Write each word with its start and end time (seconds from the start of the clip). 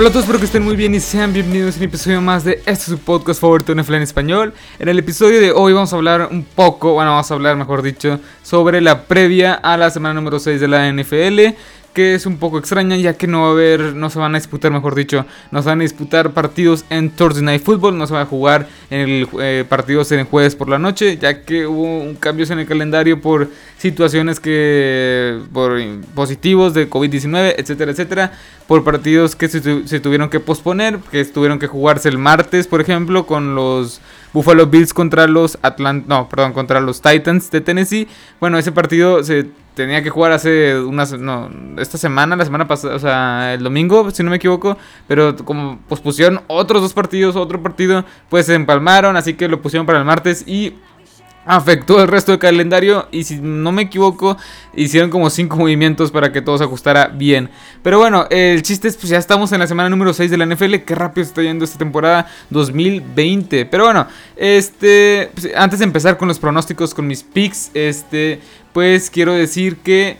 Hola 0.00 0.08
a 0.08 0.12
todos, 0.12 0.24
espero 0.24 0.38
que 0.38 0.46
estén 0.46 0.62
muy 0.62 0.76
bien 0.76 0.94
y 0.94 1.00
sean 1.00 1.30
bienvenidos 1.30 1.74
a 1.74 1.78
un 1.78 1.84
episodio 1.84 2.22
más 2.22 2.42
de 2.42 2.62
este 2.64 2.86
su 2.86 2.98
podcast 2.98 3.38
favorito 3.38 3.74
NFL 3.74 3.96
en 3.96 4.02
español. 4.02 4.54
En 4.78 4.88
el 4.88 4.98
episodio 4.98 5.42
de 5.42 5.52
hoy 5.52 5.74
vamos 5.74 5.92
a 5.92 5.96
hablar 5.96 6.28
un 6.30 6.42
poco, 6.42 6.94
bueno, 6.94 7.10
vamos 7.10 7.30
a 7.30 7.34
hablar 7.34 7.54
mejor 7.54 7.82
dicho, 7.82 8.18
sobre 8.42 8.80
la 8.80 9.02
previa 9.02 9.52
a 9.52 9.76
la 9.76 9.90
semana 9.90 10.14
número 10.14 10.38
6 10.38 10.58
de 10.58 10.68
la 10.68 10.90
NFL 10.90 11.54
que 11.92 12.14
es 12.14 12.26
un 12.26 12.38
poco 12.38 12.58
extraña 12.58 12.96
ya 12.96 13.14
que 13.14 13.26
no 13.26 13.42
va 13.42 13.48
a 13.48 13.50
haber, 13.50 13.94
no 13.94 14.10
se 14.10 14.18
van 14.18 14.34
a 14.34 14.38
disputar, 14.38 14.70
mejor 14.70 14.94
dicho, 14.94 15.26
no 15.50 15.62
se 15.62 15.68
van 15.68 15.80
a 15.80 15.82
disputar 15.82 16.30
partidos 16.32 16.84
en 16.90 17.10
Thursday 17.10 17.42
Night 17.42 17.62
Football, 17.62 17.98
no 17.98 18.06
se 18.06 18.14
va 18.14 18.22
a 18.22 18.26
jugar 18.26 18.68
en 18.90 19.00
el 19.00 19.28
eh, 19.40 19.64
partidos 19.68 20.12
en 20.12 20.24
jueves 20.24 20.54
por 20.54 20.68
la 20.68 20.78
noche, 20.78 21.16
ya 21.16 21.42
que 21.42 21.66
hubo 21.66 21.82
un 21.82 22.14
cambios 22.14 22.50
en 22.50 22.60
el 22.60 22.66
calendario 22.66 23.20
por 23.20 23.48
situaciones 23.78 24.38
que, 24.38 25.40
por 25.52 25.80
positivos 26.14 26.74
de 26.74 26.88
COVID-19, 26.88 27.54
etcétera, 27.56 27.90
etcétera, 27.90 28.32
por 28.66 28.84
partidos 28.84 29.34
que 29.34 29.48
se, 29.48 29.86
se 29.86 30.00
tuvieron 30.00 30.30
que 30.30 30.38
posponer, 30.38 30.98
que 31.10 31.24
tuvieron 31.24 31.58
que 31.58 31.66
jugarse 31.66 32.08
el 32.08 32.18
martes, 32.18 32.66
por 32.66 32.80
ejemplo, 32.80 33.26
con 33.26 33.54
los 33.54 34.00
Buffalo 34.32 34.66
Bills 34.66 34.94
contra 34.94 35.26
los 35.26 35.58
Atlant 35.62 36.06
no, 36.06 36.28
perdón, 36.28 36.52
contra 36.52 36.80
los 36.80 37.00
Titans 37.00 37.50
de 37.50 37.60
Tennessee. 37.60 38.08
Bueno, 38.38 38.58
ese 38.58 38.72
partido 38.72 39.24
se 39.24 39.46
tenía 39.80 40.02
que 40.02 40.10
jugar 40.10 40.32
hace 40.32 40.78
unas 40.78 41.12
no, 41.18 41.50
esta 41.78 41.96
semana, 41.96 42.36
la 42.36 42.44
semana 42.44 42.68
pasada, 42.68 42.94
o 42.94 42.98
sea, 42.98 43.54
el 43.54 43.62
domingo, 43.62 44.10
si 44.10 44.22
no 44.22 44.30
me 44.30 44.36
equivoco, 44.36 44.76
pero 45.08 45.34
como 45.36 45.80
pospusieron 45.88 46.42
otros 46.48 46.82
dos 46.82 46.92
partidos, 46.92 47.34
otro 47.36 47.62
partido, 47.62 48.04
pues 48.28 48.46
se 48.46 48.54
empalmaron, 48.54 49.16
así 49.16 49.34
que 49.34 49.48
lo 49.48 49.62
pusieron 49.62 49.86
para 49.86 49.98
el 49.98 50.04
martes 50.04 50.44
y 50.46 50.74
afectó 51.46 52.02
el 52.02 52.08
resto 52.08 52.32
del 52.32 52.38
calendario 52.38 53.08
y 53.10 53.24
si 53.24 53.36
no 53.36 53.72
me 53.72 53.82
equivoco 53.82 54.36
hicieron 54.74 55.10
como 55.10 55.30
5 55.30 55.56
movimientos 55.56 56.10
para 56.10 56.32
que 56.32 56.42
todo 56.42 56.58
se 56.58 56.64
ajustara 56.64 57.08
bien. 57.08 57.50
Pero 57.82 57.98
bueno, 57.98 58.26
el 58.30 58.62
chiste 58.62 58.88
es 58.88 58.96
pues 58.96 59.08
ya 59.08 59.18
estamos 59.18 59.50
en 59.52 59.60
la 59.60 59.66
semana 59.66 59.88
número 59.88 60.12
6 60.12 60.30
de 60.30 60.36
la 60.36 60.46
NFL, 60.46 60.76
qué 60.86 60.94
rápido 60.94 61.26
está 61.26 61.42
yendo 61.42 61.64
esta 61.64 61.78
temporada 61.78 62.26
2020. 62.50 63.66
Pero 63.66 63.84
bueno, 63.84 64.06
este 64.36 65.30
pues, 65.34 65.48
antes 65.56 65.78
de 65.78 65.86
empezar 65.86 66.18
con 66.18 66.28
los 66.28 66.38
pronósticos 66.38 66.94
con 66.94 67.06
mis 67.06 67.22
picks, 67.22 67.70
este 67.74 68.40
pues 68.72 69.10
quiero 69.10 69.32
decir 69.32 69.78
que 69.78 70.18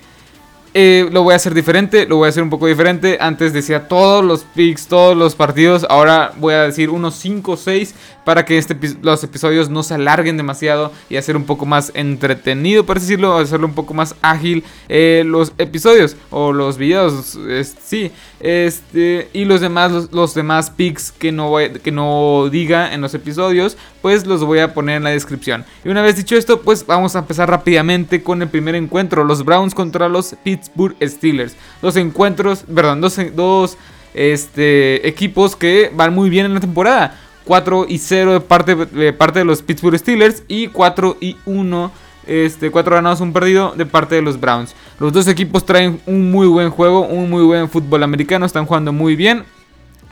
eh, 0.72 1.08
lo 1.10 1.24
voy 1.24 1.32
a 1.32 1.36
hacer 1.36 1.52
diferente, 1.52 2.06
lo 2.06 2.16
voy 2.16 2.26
a 2.26 2.28
hacer 2.28 2.44
un 2.44 2.50
poco 2.50 2.66
diferente. 2.66 3.18
Antes 3.20 3.52
decía 3.52 3.88
todos 3.88 4.24
los 4.24 4.44
picks, 4.44 4.86
todos 4.86 5.16
los 5.16 5.34
partidos. 5.34 5.84
Ahora 5.88 6.32
voy 6.36 6.54
a 6.54 6.62
decir 6.62 6.90
unos 6.90 7.16
5 7.16 7.52
o 7.52 7.56
6 7.56 7.94
para 8.24 8.44
que 8.44 8.58
este, 8.58 8.76
los 9.02 9.22
episodios 9.24 9.70
no 9.70 9.82
se 9.82 9.94
alarguen 9.94 10.36
demasiado 10.36 10.92
y 11.08 11.16
hacer 11.16 11.36
un 11.36 11.44
poco 11.44 11.66
más 11.66 11.92
entretenido, 11.94 12.84
por 12.84 13.00
decirlo, 13.00 13.36
hacerlo 13.36 13.66
un 13.66 13.74
poco 13.74 13.94
más 13.94 14.14
ágil 14.22 14.64
eh, 14.88 15.22
los 15.26 15.52
episodios 15.58 16.16
o 16.30 16.52
los 16.52 16.76
videos. 16.78 17.38
sí, 17.82 18.10
este, 18.40 19.28
y 19.32 19.44
los 19.44 19.60
demás, 19.60 20.08
los, 20.12 20.34
demás 20.34 20.70
picks 20.70 21.12
que 21.12 21.32
no, 21.32 21.54
que 21.82 21.92
no 21.92 22.48
diga 22.50 22.94
en 22.94 23.00
los 23.00 23.14
episodios, 23.14 23.76
pues 24.02 24.26
los 24.26 24.44
voy 24.44 24.60
a 24.60 24.74
poner 24.74 24.96
en 24.96 25.04
la 25.04 25.10
descripción. 25.10 25.64
Y 25.84 25.88
una 25.88 26.02
vez 26.02 26.16
dicho 26.16 26.36
esto, 26.36 26.62
pues 26.62 26.86
vamos 26.86 27.16
a 27.16 27.20
empezar 27.20 27.50
rápidamente 27.50 28.22
con 28.22 28.42
el 28.42 28.48
primer 28.48 28.74
encuentro: 28.74 29.24
los 29.24 29.44
Browns 29.44 29.74
contra 29.74 30.08
los 30.08 30.34
Pittsburgh 30.42 30.96
Steelers. 31.02 31.54
Dos 31.82 31.96
encuentros, 31.96 32.64
perdón, 32.72 33.00
dos, 33.00 33.18
dos 33.34 33.76
este, 34.14 35.06
equipos 35.06 35.56
que 35.56 35.90
van 35.94 36.14
muy 36.14 36.30
bien 36.30 36.46
en 36.46 36.54
la 36.54 36.60
temporada. 36.60 37.18
4 37.50 37.86
y 37.88 37.98
0 37.98 38.34
de 38.34 38.40
parte, 38.40 38.76
de 38.76 39.12
parte 39.12 39.40
de 39.40 39.44
los 39.44 39.60
Pittsburgh 39.60 39.98
Steelers 39.98 40.44
y 40.46 40.68
4 40.68 41.16
y 41.20 41.36
1, 41.46 41.90
este, 42.28 42.70
4 42.70 42.94
ganados, 42.94 43.20
un 43.20 43.32
perdido 43.32 43.72
de 43.76 43.86
parte 43.86 44.14
de 44.14 44.22
los 44.22 44.38
Browns. 44.38 44.76
Los 45.00 45.12
dos 45.12 45.26
equipos 45.26 45.66
traen 45.66 46.00
un 46.06 46.30
muy 46.30 46.46
buen 46.46 46.70
juego, 46.70 47.00
un 47.00 47.28
muy 47.28 47.42
buen 47.42 47.68
fútbol 47.68 48.04
americano, 48.04 48.46
están 48.46 48.66
jugando 48.66 48.92
muy 48.92 49.16
bien. 49.16 49.42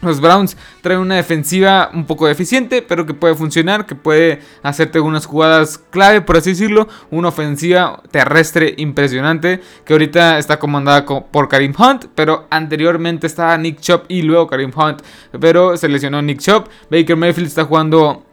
Los 0.00 0.20
Browns 0.20 0.56
traen 0.80 1.00
una 1.00 1.16
defensiva 1.16 1.90
un 1.92 2.06
poco 2.06 2.28
deficiente, 2.28 2.82
pero 2.82 3.04
que 3.04 3.14
puede 3.14 3.34
funcionar, 3.34 3.84
que 3.84 3.96
puede 3.96 4.40
hacerte 4.62 5.00
unas 5.00 5.26
jugadas 5.26 5.78
clave, 5.90 6.20
por 6.20 6.36
así 6.36 6.50
decirlo. 6.50 6.88
Una 7.10 7.28
ofensiva 7.28 8.00
terrestre 8.10 8.74
impresionante, 8.76 9.60
que 9.84 9.92
ahorita 9.92 10.38
está 10.38 10.58
comandada 10.58 11.04
por 11.04 11.48
Karim 11.48 11.74
Hunt, 11.76 12.06
pero 12.14 12.46
anteriormente 12.50 13.26
estaba 13.26 13.58
Nick 13.58 13.80
Chop 13.80 14.04
y 14.08 14.22
luego 14.22 14.46
Karim 14.46 14.70
Hunt, 14.74 15.02
pero 15.40 15.76
se 15.76 15.88
lesionó 15.88 16.22
Nick 16.22 16.40
Chop. 16.40 16.68
Baker 16.90 17.16
Mayfield 17.16 17.48
está 17.48 17.64
jugando 17.64 18.24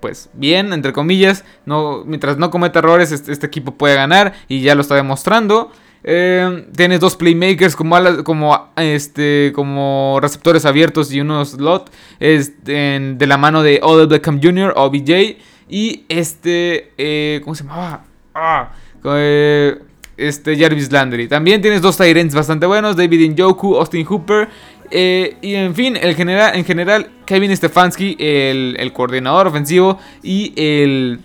pues 0.00 0.28
bien, 0.34 0.74
entre 0.74 0.92
comillas, 0.92 1.46
no, 1.64 2.04
mientras 2.04 2.36
no 2.36 2.50
cometa 2.50 2.80
errores, 2.80 3.10
este, 3.10 3.32
este 3.32 3.46
equipo 3.46 3.72
puede 3.72 3.94
ganar 3.94 4.34
y 4.48 4.60
ya 4.60 4.74
lo 4.74 4.82
está 4.82 4.96
demostrando. 4.96 5.72
Eh, 6.06 6.66
tienes 6.76 7.00
dos 7.00 7.16
playmakers 7.16 7.74
como, 7.74 8.68
este, 8.76 9.52
como 9.54 10.18
receptores 10.20 10.66
abiertos 10.66 11.10
y 11.10 11.20
unos 11.22 11.52
slot 11.52 11.90
de 12.20 13.26
la 13.26 13.38
mano 13.38 13.62
de 13.62 13.80
Odell 13.82 14.06
Beckham 14.06 14.40
Jr. 14.42 14.74
OBJ. 14.76 15.38
Y 15.68 16.04
este, 16.10 16.92
eh, 16.98 17.40
¿cómo 17.42 17.54
se 17.54 17.64
llamaba? 17.64 18.04
Ah, 18.34 18.72
eh, 19.02 19.78
este 20.18 20.56
Jarvis 20.58 20.92
Landry. 20.92 21.26
También 21.26 21.62
tienes 21.62 21.80
dos 21.80 21.96
Tyrants 21.96 22.34
bastante 22.34 22.66
buenos: 22.66 22.96
David 22.96 23.30
Njoku, 23.30 23.76
Austin 23.76 24.04
Hooper. 24.04 24.48
y 24.90 25.54
en 25.54 25.74
fin, 25.74 25.96
el 25.96 26.14
general, 26.14 26.54
en 26.54 26.64
general, 26.66 27.10
Kevin 27.24 27.56
Stefanski, 27.56 28.16
el, 28.20 28.76
el 28.78 28.92
coordinador 28.92 29.46
ofensivo. 29.46 29.98
Y 30.22 30.52
el. 30.56 31.20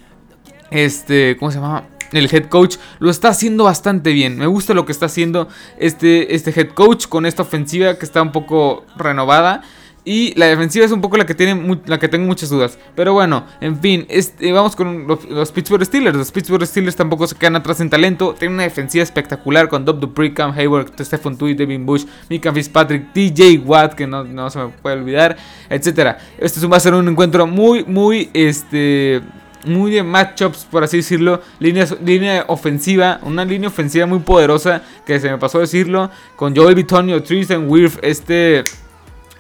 Este, 0.71 1.35
¿cómo 1.37 1.51
se 1.51 1.57
llama? 1.59 1.83
El 2.11 2.33
head 2.33 2.45
coach 2.45 2.77
lo 2.99 3.09
está 3.09 3.29
haciendo 3.29 3.65
bastante 3.65 4.11
bien. 4.13 4.37
Me 4.37 4.47
gusta 4.47 4.73
lo 4.73 4.85
que 4.85 4.91
está 4.91 5.07
haciendo 5.07 5.47
este, 5.77 6.35
este 6.35 6.51
head 6.59 6.69
coach 6.69 7.07
con 7.07 7.25
esta 7.25 7.43
ofensiva 7.43 7.97
que 7.97 8.05
está 8.05 8.21
un 8.21 8.31
poco 8.31 8.85
renovada. 8.97 9.61
Y 10.05 10.33
la 10.35 10.47
defensiva 10.47 10.85
es 10.85 10.91
un 10.91 11.01
poco 11.01 11.17
la 11.17 11.25
que 11.25 11.35
tiene 11.35 11.79
la 11.85 11.99
que 11.99 12.07
tengo 12.07 12.25
muchas 12.25 12.49
dudas. 12.49 12.79
Pero 12.95 13.13
bueno, 13.13 13.45
en 13.61 13.79
fin, 13.79 14.05
este, 14.09 14.51
vamos 14.51 14.75
con 14.75 15.05
los, 15.07 15.51
Pittsburgh 15.51 15.85
Steelers. 15.85 16.17
Los 16.17 16.31
Pittsburgh 16.31 16.65
Steelers 16.65 16.95
tampoco 16.95 17.27
se 17.27 17.35
quedan 17.35 17.57
atrás 17.57 17.81
en 17.81 17.89
talento. 17.89 18.33
Tienen 18.37 18.55
una 18.55 18.63
defensiva 18.63 19.03
espectacular 19.03 19.67
con 19.67 19.85
Dob 19.85 19.99
Dupree, 19.99 20.33
Cam 20.33 20.51
Hayward, 20.57 20.93
Stephen 20.99 21.37
Tui, 21.37 21.53
Devin 21.53 21.85
Bush, 21.85 22.05
Mika 22.29 22.51
Fitzpatrick, 22.53 23.13
DJ 23.13 23.59
Watt, 23.59 23.93
que 23.93 24.07
no, 24.07 24.23
no 24.23 24.49
se 24.49 24.59
me 24.59 24.69
puede 24.69 24.97
olvidar, 24.97 25.37
etcétera. 25.69 26.17
Este 26.37 26.65
va 26.65 26.77
a 26.77 26.79
ser 26.79 26.93
un 26.93 27.07
encuentro 27.07 27.45
muy, 27.45 27.83
muy, 27.83 28.29
este, 28.33 29.21
muy 29.65 29.91
de 29.91 30.03
matchups, 30.03 30.65
por 30.65 30.83
así 30.83 30.97
decirlo. 30.97 31.41
Línea, 31.59 31.87
línea 32.03 32.45
ofensiva, 32.47 33.19
una 33.23 33.45
línea 33.45 33.69
ofensiva 33.69 34.05
muy 34.05 34.19
poderosa, 34.19 34.81
que 35.05 35.19
se 35.19 35.29
me 35.29 35.37
pasó 35.37 35.59
decirlo, 35.59 36.09
con 36.35 36.55
Joel 36.55 36.75
Bitonio, 36.75 37.21
Tristan 37.23 37.69
Wirth, 37.69 37.99
este... 38.01 38.63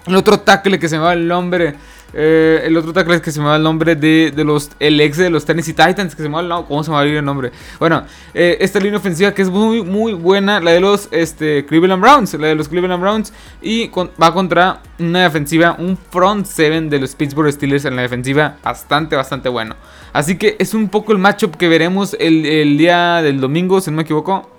El 0.05 0.15
otro 0.15 0.39
tackle 0.39 0.79
que 0.79 0.89
se 0.89 0.97
va 0.97 1.13
el 1.13 1.27
nombre 1.27 1.75
eh, 2.13 2.61
el 2.65 2.75
otro 2.77 2.93
tackle 2.93 3.15
es 3.15 3.21
que 3.21 3.31
se 3.31 3.39
me 3.39 3.47
va 3.47 3.55
el 3.55 3.63
nombre 3.63 3.95
de, 3.95 4.31
los, 4.37 4.71
el 4.79 4.99
ex 5.01 5.17
de 5.17 5.29
los 5.29 5.45
Tennessee 5.45 5.73
Titans, 5.73 6.15
que 6.15 6.23
se 6.23 6.29
me 6.29 6.35
va 6.35 6.41
el 6.41 6.47
nombre, 6.47 6.67
¿cómo 6.67 6.83
se 6.83 6.89
me 6.89 6.95
va 6.95 7.01
a 7.01 7.05
el 7.05 7.25
nombre? 7.25 7.51
Bueno, 7.79 8.03
eh, 8.33 8.57
esta 8.61 8.79
línea 8.79 8.97
ofensiva 8.97 9.33
que 9.33 9.41
es 9.41 9.49
muy, 9.49 9.83
muy 9.83 10.13
buena, 10.13 10.59
la 10.59 10.71
de 10.71 10.79
los 10.79 11.07
este, 11.11 11.65
Cleveland 11.65 12.01
Browns, 12.01 12.33
la 12.35 12.47
de 12.47 12.55
los 12.55 12.67
Cleveland 12.67 13.01
Browns, 13.01 13.33
y 13.61 13.89
va 14.21 14.33
contra 14.33 14.81
una 14.99 15.23
defensiva, 15.23 15.75
un 15.77 15.97
front 15.97 16.45
seven 16.45 16.89
de 16.89 16.99
los 16.99 17.15
Pittsburgh 17.15 17.51
Steelers 17.51 17.85
en 17.85 17.95
la 17.95 18.01
defensiva, 18.01 18.57
bastante, 18.63 19.15
bastante 19.15 19.49
bueno. 19.49 19.75
Así 20.13 20.37
que 20.37 20.55
es 20.59 20.73
un 20.73 20.89
poco 20.89 21.11
el 21.11 21.19
matchup 21.19 21.55
que 21.55 21.67
veremos 21.67 22.15
el, 22.19 22.45
el 22.45 22.77
día 22.77 23.21
del 23.21 23.39
domingo, 23.39 23.79
si 23.81 23.91
no 23.91 23.97
me 23.97 24.03
equivoco. 24.03 24.58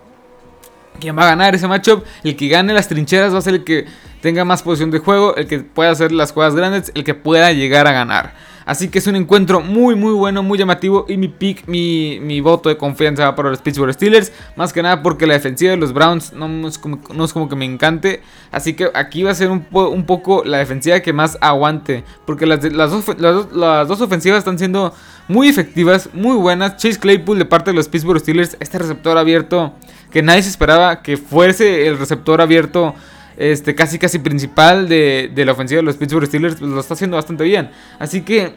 ¿Quién 0.99 1.17
va 1.17 1.23
a 1.23 1.31
ganar 1.31 1.55
ese 1.55 1.69
matchup? 1.69 2.05
El 2.25 2.37
que 2.37 2.49
gane 2.49 2.73
las 2.75 2.89
trincheras 2.89 3.33
va 3.33 3.39
a 3.39 3.43
ser 3.43 3.55
el 3.55 3.65
que 3.65 3.87
tenga 4.21 4.45
más 4.45 4.63
posición 4.63 4.91
de 4.91 4.99
juego, 4.99 5.37
el 5.37 5.47
que 5.47 5.61
pueda 5.61 5.91
hacer 5.91 6.13
las 6.13 6.33
jugadas 6.33 6.55
grandes, 6.55 6.93
el 6.95 7.05
que 7.05 7.15
pueda 7.15 7.53
llegar 7.53 7.87
a 7.87 7.93
ganar. 7.93 8.35
Así 8.71 8.87
que 8.87 9.01
es 9.01 9.07
un 9.09 9.17
encuentro 9.17 9.61
muy 9.61 9.97
muy 9.97 10.13
bueno, 10.13 10.45
muy 10.45 10.57
llamativo 10.57 11.05
y 11.09 11.17
mi 11.17 11.27
pick, 11.27 11.67
mi, 11.67 12.41
voto 12.41 12.69
de 12.69 12.77
confianza 12.77 13.25
va 13.25 13.35
para 13.35 13.51
los 13.51 13.61
Pittsburgh 13.61 13.93
Steelers. 13.93 14.31
Más 14.55 14.73
que 14.73 14.81
nada 14.81 15.03
porque 15.03 15.27
la 15.27 15.33
defensiva 15.33 15.73
de 15.73 15.77
los 15.77 15.93
Browns 15.93 16.33
no 16.35 16.69
es 16.69 16.79
como, 16.79 17.01
no 17.13 17.25
es 17.25 17.33
como 17.33 17.49
que 17.49 17.57
me 17.57 17.65
encante. 17.65 18.23
Así 18.53 18.75
que 18.75 18.89
aquí 18.95 19.25
va 19.25 19.33
a 19.33 19.35
ser 19.35 19.51
un, 19.51 19.67
un 19.73 20.07
poco 20.07 20.45
la 20.45 20.59
defensiva 20.59 21.01
que 21.01 21.13
más 21.13 21.37
aguante. 21.41 22.05
Porque 22.25 22.47
las, 22.47 22.63
las, 22.73 22.93
dos, 22.93 23.07
las, 23.19 23.89
dos, 23.89 24.01
ofensivas 24.01 24.39
están 24.39 24.57
siendo 24.57 24.95
muy 25.27 25.49
efectivas, 25.49 26.09
muy 26.13 26.37
buenas. 26.37 26.77
Chase 26.77 27.01
Claypool 27.01 27.41
de 27.41 27.47
parte 27.47 27.73
de 27.73 27.75
los 27.75 27.89
Pittsburgh 27.89 28.21
Steelers, 28.21 28.57
este 28.61 28.79
receptor 28.79 29.19
abierto 29.19 29.75
que 30.13 30.23
nadie 30.23 30.45
se 30.45 30.49
esperaba 30.49 31.03
que 31.03 31.17
fuese 31.17 31.89
el 31.89 31.99
receptor 31.99 32.41
abierto 32.41 32.95
este, 33.41 33.75
casi 33.75 33.99
casi 33.99 34.19
principal 34.19 34.87
de, 34.87 35.31
de 35.35 35.45
la 35.47 35.53
ofensiva 35.53 35.79
de 35.79 35.85
los 35.85 35.97
Pittsburgh 35.97 36.27
Steelers, 36.27 36.57
pues, 36.57 36.71
lo 36.71 36.79
está 36.79 36.93
haciendo 36.93 37.17
bastante 37.17 37.43
bien. 37.43 37.71
Así 37.99 38.21
que 38.21 38.53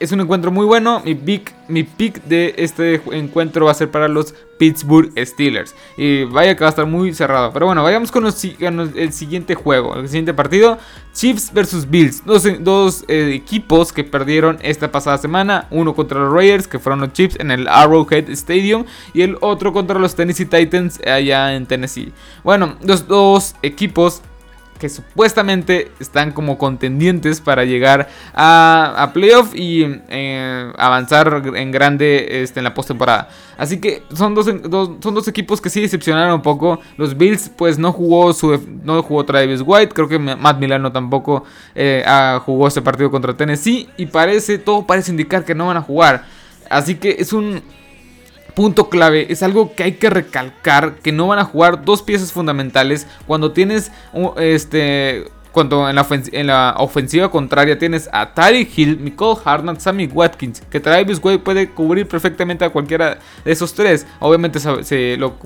es 0.00 0.12
un 0.12 0.20
encuentro 0.20 0.50
muy 0.50 0.64
bueno. 0.64 1.02
Mi 1.04 1.14
pick, 1.14 1.54
mi 1.68 1.82
pick 1.82 2.22
de 2.24 2.54
este 2.58 3.00
encuentro 3.12 3.66
va 3.66 3.72
a 3.72 3.74
ser 3.74 3.90
para 3.90 4.08
los 4.08 4.34
Pittsburgh 4.58 5.12
Steelers. 5.16 5.74
Y 5.96 6.24
vaya 6.24 6.54
que 6.54 6.60
va 6.60 6.66
a 6.66 6.70
estar 6.70 6.86
muy 6.86 7.14
cerrado. 7.14 7.52
Pero 7.52 7.66
bueno, 7.66 7.82
vayamos 7.82 8.10
con, 8.10 8.26
el 8.26 9.12
siguiente 9.12 9.54
juego, 9.54 9.96
el 9.96 10.08
siguiente 10.08 10.34
partido. 10.34 10.78
Chiefs 11.12 11.52
versus 11.52 11.88
Bills. 11.88 12.22
Dos, 12.24 13.04
eh, 13.08 13.32
equipos 13.34 13.92
que 13.92 14.04
perdieron 14.04 14.58
esta 14.62 14.92
pasada 14.92 15.18
semana. 15.18 15.66
Uno 15.70 15.94
contra 15.94 16.20
los 16.20 16.32
Raiders, 16.32 16.68
que 16.68 16.78
fueron 16.78 17.00
los 17.00 17.12
Chiefs 17.12 17.36
en 17.40 17.50
el 17.50 17.66
Arrowhead 17.68 18.30
Stadium. 18.30 18.84
Y 19.14 19.22
el 19.22 19.36
otro 19.40 19.72
contra 19.72 19.98
los 19.98 20.14
Tennessee 20.14 20.46
Titans 20.46 21.00
allá 21.06 21.54
en 21.54 21.66
Tennessee. 21.66 22.12
Bueno, 22.44 22.76
los 22.82 23.08
dos 23.08 23.54
equipos 23.62 24.22
que 24.78 24.88
supuestamente 24.88 25.90
están 26.00 26.32
como 26.32 26.56
contendientes 26.56 27.40
para 27.40 27.64
llegar 27.64 28.08
a, 28.34 28.94
a 28.96 29.12
playoff 29.12 29.54
y 29.54 30.00
eh, 30.08 30.72
avanzar 30.78 31.42
en 31.54 31.70
grande 31.70 32.42
este, 32.42 32.60
en 32.60 32.64
la 32.64 32.74
postemporada. 32.74 33.28
Así 33.56 33.80
que 33.80 34.04
son 34.14 34.34
dos, 34.34 34.46
son 34.46 35.14
dos 35.14 35.26
equipos 35.26 35.60
que 35.60 35.68
sí 35.68 35.80
decepcionaron 35.80 36.34
un 36.34 36.42
poco. 36.42 36.80
Los 36.96 37.16
Bills, 37.16 37.50
pues 37.56 37.76
no 37.78 37.92
jugó 37.92 38.32
su 38.32 38.60
no 38.84 39.02
jugó 39.02 39.24
Travis 39.24 39.62
White. 39.66 39.92
Creo 39.94 40.08
que 40.08 40.18
Matt 40.18 40.60
Milano 40.60 40.92
tampoco 40.92 41.44
eh, 41.74 42.04
jugó 42.44 42.68
ese 42.68 42.82
partido 42.82 43.10
contra 43.10 43.36
Tennessee. 43.36 43.88
Y 43.96 44.06
parece, 44.06 44.58
todo 44.58 44.86
parece 44.86 45.10
indicar 45.10 45.44
que 45.44 45.56
no 45.56 45.66
van 45.66 45.76
a 45.76 45.82
jugar. 45.82 46.24
Así 46.70 46.94
que 46.94 47.16
es 47.18 47.32
un 47.32 47.62
punto 48.58 48.88
clave, 48.88 49.28
es 49.30 49.44
algo 49.44 49.76
que 49.76 49.84
hay 49.84 49.92
que 49.92 50.10
recalcar, 50.10 50.96
que 50.96 51.12
no 51.12 51.28
van 51.28 51.38
a 51.38 51.44
jugar 51.44 51.84
dos 51.84 52.02
piezas 52.02 52.32
fundamentales 52.32 53.06
cuando 53.24 53.52
tienes 53.52 53.92
este 54.36 55.26
cuando 55.52 55.88
en 55.88 56.46
la, 56.48 56.74
ofensiva 56.78 57.30
contraria 57.30 57.78
tienes 57.78 58.10
a 58.12 58.34
Tariq 58.34 58.76
Hill, 58.76 59.04
Nicole 59.04 59.38
Hartman, 59.44 59.78
Sammy 59.78 60.06
Watkins, 60.06 60.60
que 60.62 60.80
Travis 60.80 61.20
Wade 61.22 61.38
puede 61.38 61.70
cubrir 61.70 62.08
perfectamente 62.08 62.64
a 62.64 62.70
cualquiera 62.70 63.18
de 63.44 63.52
esos 63.52 63.72
tres. 63.74 64.04
Obviamente 64.18 64.58
se, 64.58 65.16
lo 65.16 65.38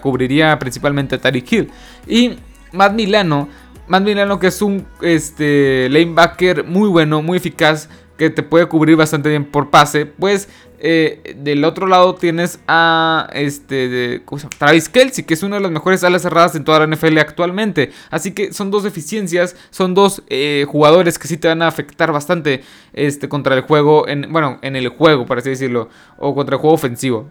cubriría 0.00 0.58
principalmente 0.58 1.14
a 1.14 1.20
Tariq 1.20 1.52
Hill. 1.52 1.70
Y 2.08 2.38
Matt 2.72 2.92
Milano, 2.92 3.48
Matt 3.86 4.02
Milano 4.02 4.40
que 4.40 4.48
es 4.48 4.60
un 4.62 4.84
este, 5.00 5.88
lanebacker 5.90 6.64
muy 6.64 6.88
bueno, 6.88 7.22
muy 7.22 7.38
eficaz, 7.38 7.88
que 8.18 8.30
te 8.30 8.42
puede 8.42 8.66
cubrir 8.66 8.96
bastante 8.96 9.28
bien 9.28 9.44
por 9.44 9.70
pase, 9.70 10.04
pues 10.04 10.48
eh, 10.80 11.34
del 11.38 11.64
otro 11.64 11.86
lado 11.86 12.16
tienes 12.16 12.60
a 12.68 13.28
este 13.32 13.88
de, 13.88 14.22
Travis 14.58 14.88
Kelsey, 14.88 15.24
que 15.24 15.34
es 15.34 15.42
una 15.42 15.56
de 15.56 15.62
las 15.62 15.70
mejores 15.70 16.04
alas 16.04 16.22
cerradas 16.22 16.54
en 16.56 16.64
toda 16.64 16.80
la 16.80 16.94
NFL 16.94 17.16
actualmente. 17.18 17.92
Así 18.10 18.32
que 18.32 18.52
son 18.52 18.70
dos 18.70 18.82
deficiencias, 18.82 19.56
son 19.70 19.94
dos 19.94 20.22
eh, 20.28 20.66
jugadores 20.68 21.18
que 21.18 21.28
sí 21.28 21.36
te 21.36 21.48
van 21.48 21.62
a 21.62 21.68
afectar 21.68 22.12
bastante 22.12 22.62
este, 22.92 23.28
contra 23.28 23.54
el 23.54 23.62
juego, 23.62 24.08
en, 24.08 24.32
bueno, 24.32 24.58
en 24.62 24.74
el 24.74 24.88
juego, 24.88 25.24
por 25.24 25.38
así 25.38 25.50
decirlo, 25.50 25.88
o 26.18 26.34
contra 26.34 26.56
el 26.56 26.60
juego 26.60 26.74
ofensivo. 26.74 27.30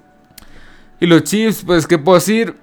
Y 0.99 1.05
los 1.05 1.23
Chiefs, 1.23 1.63
pues, 1.65 1.85
¿qué 1.85 1.97
puedo 1.97 2.17
decir? 2.17 2.55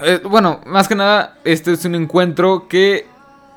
Eh, 0.00 0.20
bueno, 0.24 0.60
más 0.66 0.88
que 0.88 0.94
nada, 0.94 1.38
este 1.44 1.72
es 1.72 1.84
un 1.84 1.94
encuentro 1.94 2.68
que 2.68 3.06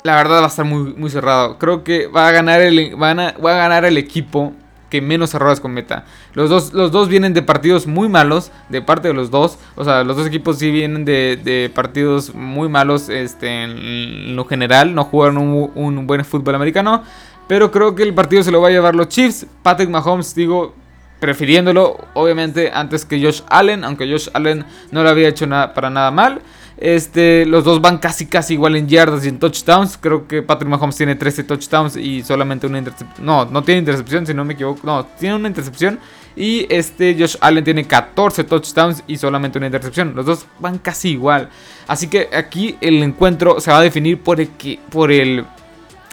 la 0.02 0.16
verdad 0.16 0.40
va 0.40 0.44
a 0.44 0.48
estar 0.48 0.64
muy, 0.64 1.10
cerrado. 1.10 1.58
Creo 1.58 1.84
que 1.84 2.06
va 2.06 2.28
a 2.28 2.32
ganar 2.32 2.60
el, 2.60 2.94
va 3.00 3.10
a 3.10 3.56
ganar 3.56 3.84
el 3.84 3.96
equipo 3.96 4.54
que 4.88 5.00
menos 5.00 5.34
errores 5.34 5.60
cometa. 5.60 6.04
Los 6.34 6.50
dos, 6.50 6.72
los 6.72 6.90
dos 6.90 7.08
vienen 7.08 7.34
de 7.34 7.42
partidos 7.42 7.86
muy 7.86 8.08
malos, 8.08 8.50
de 8.68 8.82
parte 8.82 9.08
de 9.08 9.14
los 9.14 9.30
dos. 9.30 9.58
O 9.76 9.84
sea, 9.84 10.04
los 10.04 10.16
dos 10.16 10.26
equipos 10.26 10.58
sí 10.58 10.70
vienen 10.70 11.04
de, 11.04 11.70
partidos 11.74 12.34
muy 12.34 12.68
malos 12.68 13.08
este, 13.08 13.64
en 13.64 14.36
lo 14.36 14.44
general. 14.44 14.94
No 14.94 15.04
jugaron 15.04 15.38
un, 15.38 16.06
buen 16.06 16.24
fútbol 16.24 16.54
americano. 16.54 17.02
Pero 17.46 17.70
creo 17.70 17.94
que 17.94 18.02
el 18.02 18.14
partido 18.14 18.42
se 18.42 18.50
lo 18.50 18.60
va 18.60 18.68
a 18.68 18.70
llevar 18.70 18.94
los 18.94 19.08
Chiefs. 19.08 19.46
Patrick 19.62 19.88
Mahomes, 19.88 20.34
digo, 20.34 20.74
prefiriéndolo, 21.18 21.96
obviamente, 22.14 22.70
antes 22.72 23.04
que 23.04 23.22
Josh 23.22 23.42
Allen. 23.48 23.84
Aunque 23.84 24.10
Josh 24.10 24.28
Allen 24.34 24.64
no 24.90 25.02
lo 25.02 25.08
había 25.08 25.28
hecho 25.28 25.46
nada, 25.46 25.74
para 25.74 25.90
nada 25.90 26.10
mal. 26.10 26.40
Este, 26.80 27.44
los 27.44 27.64
dos 27.64 27.80
van 27.80 27.98
casi 27.98 28.26
casi 28.26 28.54
igual 28.54 28.76
en 28.76 28.86
yardas 28.86 29.24
y 29.24 29.28
en 29.28 29.38
touchdowns. 29.38 29.98
Creo 30.00 30.28
que 30.28 30.42
Patrick 30.42 30.70
Mahomes 30.70 30.96
tiene 30.96 31.16
13 31.16 31.44
touchdowns 31.44 31.96
y 31.96 32.22
solamente 32.22 32.68
una 32.68 32.78
intercepción. 32.78 33.26
No, 33.26 33.44
no 33.46 33.62
tiene 33.64 33.80
intercepción, 33.80 34.26
si 34.26 34.32
no 34.32 34.44
me 34.44 34.54
equivoco. 34.54 34.80
No, 34.84 35.04
tiene 35.04 35.34
una 35.34 35.48
intercepción. 35.48 35.98
Y 36.36 36.72
este 36.72 37.16
Josh 37.18 37.36
Allen 37.40 37.64
tiene 37.64 37.84
14 37.84 38.44
touchdowns 38.44 39.02
y 39.08 39.16
solamente 39.16 39.58
una 39.58 39.66
intercepción. 39.66 40.12
Los 40.14 40.24
dos 40.24 40.46
van 40.60 40.78
casi 40.78 41.10
igual. 41.10 41.48
Así 41.88 42.06
que 42.06 42.28
aquí 42.32 42.76
el 42.80 43.02
encuentro 43.02 43.60
se 43.60 43.72
va 43.72 43.78
a 43.78 43.82
definir 43.82 44.22
por 44.22 44.40
el, 44.40 44.48
por 44.90 45.10
el 45.10 45.44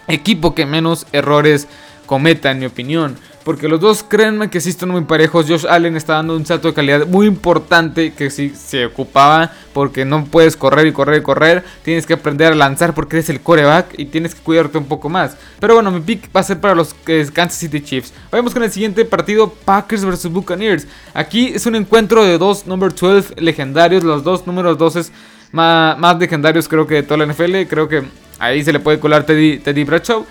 equipo 0.08 0.52
que 0.52 0.66
menos 0.66 1.06
errores 1.12 1.68
cometa, 2.06 2.50
en 2.50 2.58
mi 2.58 2.66
opinión. 2.66 3.16
Porque 3.46 3.68
los 3.68 3.78
dos, 3.78 4.02
créanme 4.02 4.50
que 4.50 4.60
sí 4.60 4.70
están 4.70 4.88
muy 4.88 5.02
parejos. 5.02 5.46
Josh 5.48 5.68
Allen 5.68 5.96
está 5.96 6.14
dando 6.14 6.34
un 6.34 6.44
salto 6.44 6.66
de 6.66 6.74
calidad 6.74 7.06
muy 7.06 7.28
importante 7.28 8.12
que 8.12 8.28
sí 8.28 8.52
se 8.56 8.86
ocupaba. 8.86 9.52
Porque 9.72 10.04
no 10.04 10.24
puedes 10.24 10.56
correr 10.56 10.88
y 10.88 10.92
correr 10.92 11.20
y 11.20 11.22
correr. 11.22 11.64
Tienes 11.84 12.06
que 12.06 12.14
aprender 12.14 12.54
a 12.54 12.56
lanzar 12.56 12.92
porque 12.92 13.14
eres 13.14 13.30
el 13.30 13.40
coreback 13.40 13.94
y 13.98 14.06
tienes 14.06 14.34
que 14.34 14.40
cuidarte 14.40 14.78
un 14.78 14.86
poco 14.86 15.08
más. 15.08 15.36
Pero 15.60 15.74
bueno, 15.74 15.92
mi 15.92 16.00
pick 16.00 16.28
va 16.34 16.40
a 16.40 16.42
ser 16.42 16.58
para 16.58 16.74
los 16.74 16.92
Kansas 17.32 17.60
City 17.60 17.80
Chiefs. 17.80 18.12
Vamos 18.32 18.52
con 18.52 18.64
el 18.64 18.72
siguiente 18.72 19.04
partido: 19.04 19.48
Packers 19.64 20.04
vs 20.04 20.26
Buccaneers. 20.26 20.88
Aquí 21.14 21.52
es 21.54 21.66
un 21.66 21.76
encuentro 21.76 22.24
de 22.24 22.38
dos 22.38 22.66
number 22.66 22.92
12 22.92 23.40
legendarios. 23.40 24.02
Los 24.02 24.24
dos 24.24 24.44
números 24.48 24.76
12 24.76 25.12
más, 25.52 25.96
más 26.00 26.18
legendarios, 26.18 26.66
creo 26.66 26.84
que 26.84 26.96
de 26.96 27.02
toda 27.04 27.24
la 27.24 27.32
NFL. 27.32 27.62
Creo 27.68 27.88
que 27.88 28.02
ahí 28.40 28.64
se 28.64 28.72
le 28.72 28.80
puede 28.80 28.98
colar 28.98 29.24
Teddy, 29.24 29.58
Teddy 29.58 29.84
Bradshaw. 29.84 30.26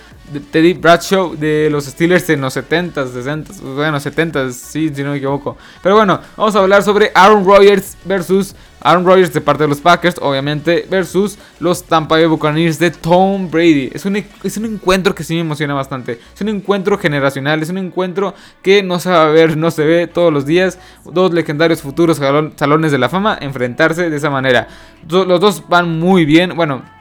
Teddy 0.52 0.74
Bradshaw 0.74 1.36
de 1.36 1.70
los 1.70 1.86
Steelers 1.86 2.30
en 2.30 2.42
los 2.42 2.56
70s, 2.58 2.94
60s, 2.94 3.62
bueno, 3.62 3.98
70s, 3.98 4.52
sí, 4.52 4.92
si 4.94 5.04
no 5.04 5.12
me 5.12 5.18
equivoco. 5.18 5.58
Pero 5.84 5.96
bueno, 5.96 6.20
vamos 6.36 6.56
a 6.56 6.60
hablar 6.60 6.84
sobre 6.84 7.12
Aaron 7.14 7.46
Rodgers 7.46 7.96
versus 8.06 8.56
Aaron 8.86 9.04
Rodgers 9.04 9.34
de 9.34 9.42
parte 9.42 9.64
de 9.64 9.70
los 9.70 9.82
Packers, 9.82 10.18
obviamente, 10.22 10.86
versus 10.90 11.40
los 11.60 11.84
Tampa 11.84 12.16
Bay 12.16 12.28
Buccaneers 12.28 12.78
de 12.78 12.92
Tom 12.92 13.50
Brady. 13.50 13.90
Es 13.92 14.06
un, 14.06 14.16
es 14.16 14.58
un 14.58 14.66
encuentro 14.66 15.16
que 15.16 15.24
sí 15.24 15.34
me 15.34 15.42
emociona 15.42 15.74
bastante. 15.74 16.20
Es 16.34 16.42
un 16.42 16.50
encuentro 16.50 16.98
generacional, 17.00 17.64
es 17.64 17.70
un 17.70 17.80
encuentro 17.80 18.36
que 18.62 18.84
no 18.84 19.00
se 19.00 19.10
va 19.10 19.24
a 19.24 19.30
ver, 19.30 19.58
no 19.58 19.72
se 19.72 19.84
ve 19.84 20.06
todos 20.06 20.32
los 20.32 20.46
días. 20.46 20.78
Dos 21.04 21.34
legendarios 21.34 21.82
futuros 21.82 22.18
salones 22.18 22.92
de 22.92 22.98
la 23.00 23.10
fama 23.10 23.38
enfrentarse 23.42 24.10
de 24.12 24.18
esa 24.18 24.30
manera. 24.30 24.68
Los 25.10 25.40
dos 25.40 25.64
van 25.68 26.00
muy 26.00 26.26
bien, 26.26 26.56
bueno. 26.56 26.95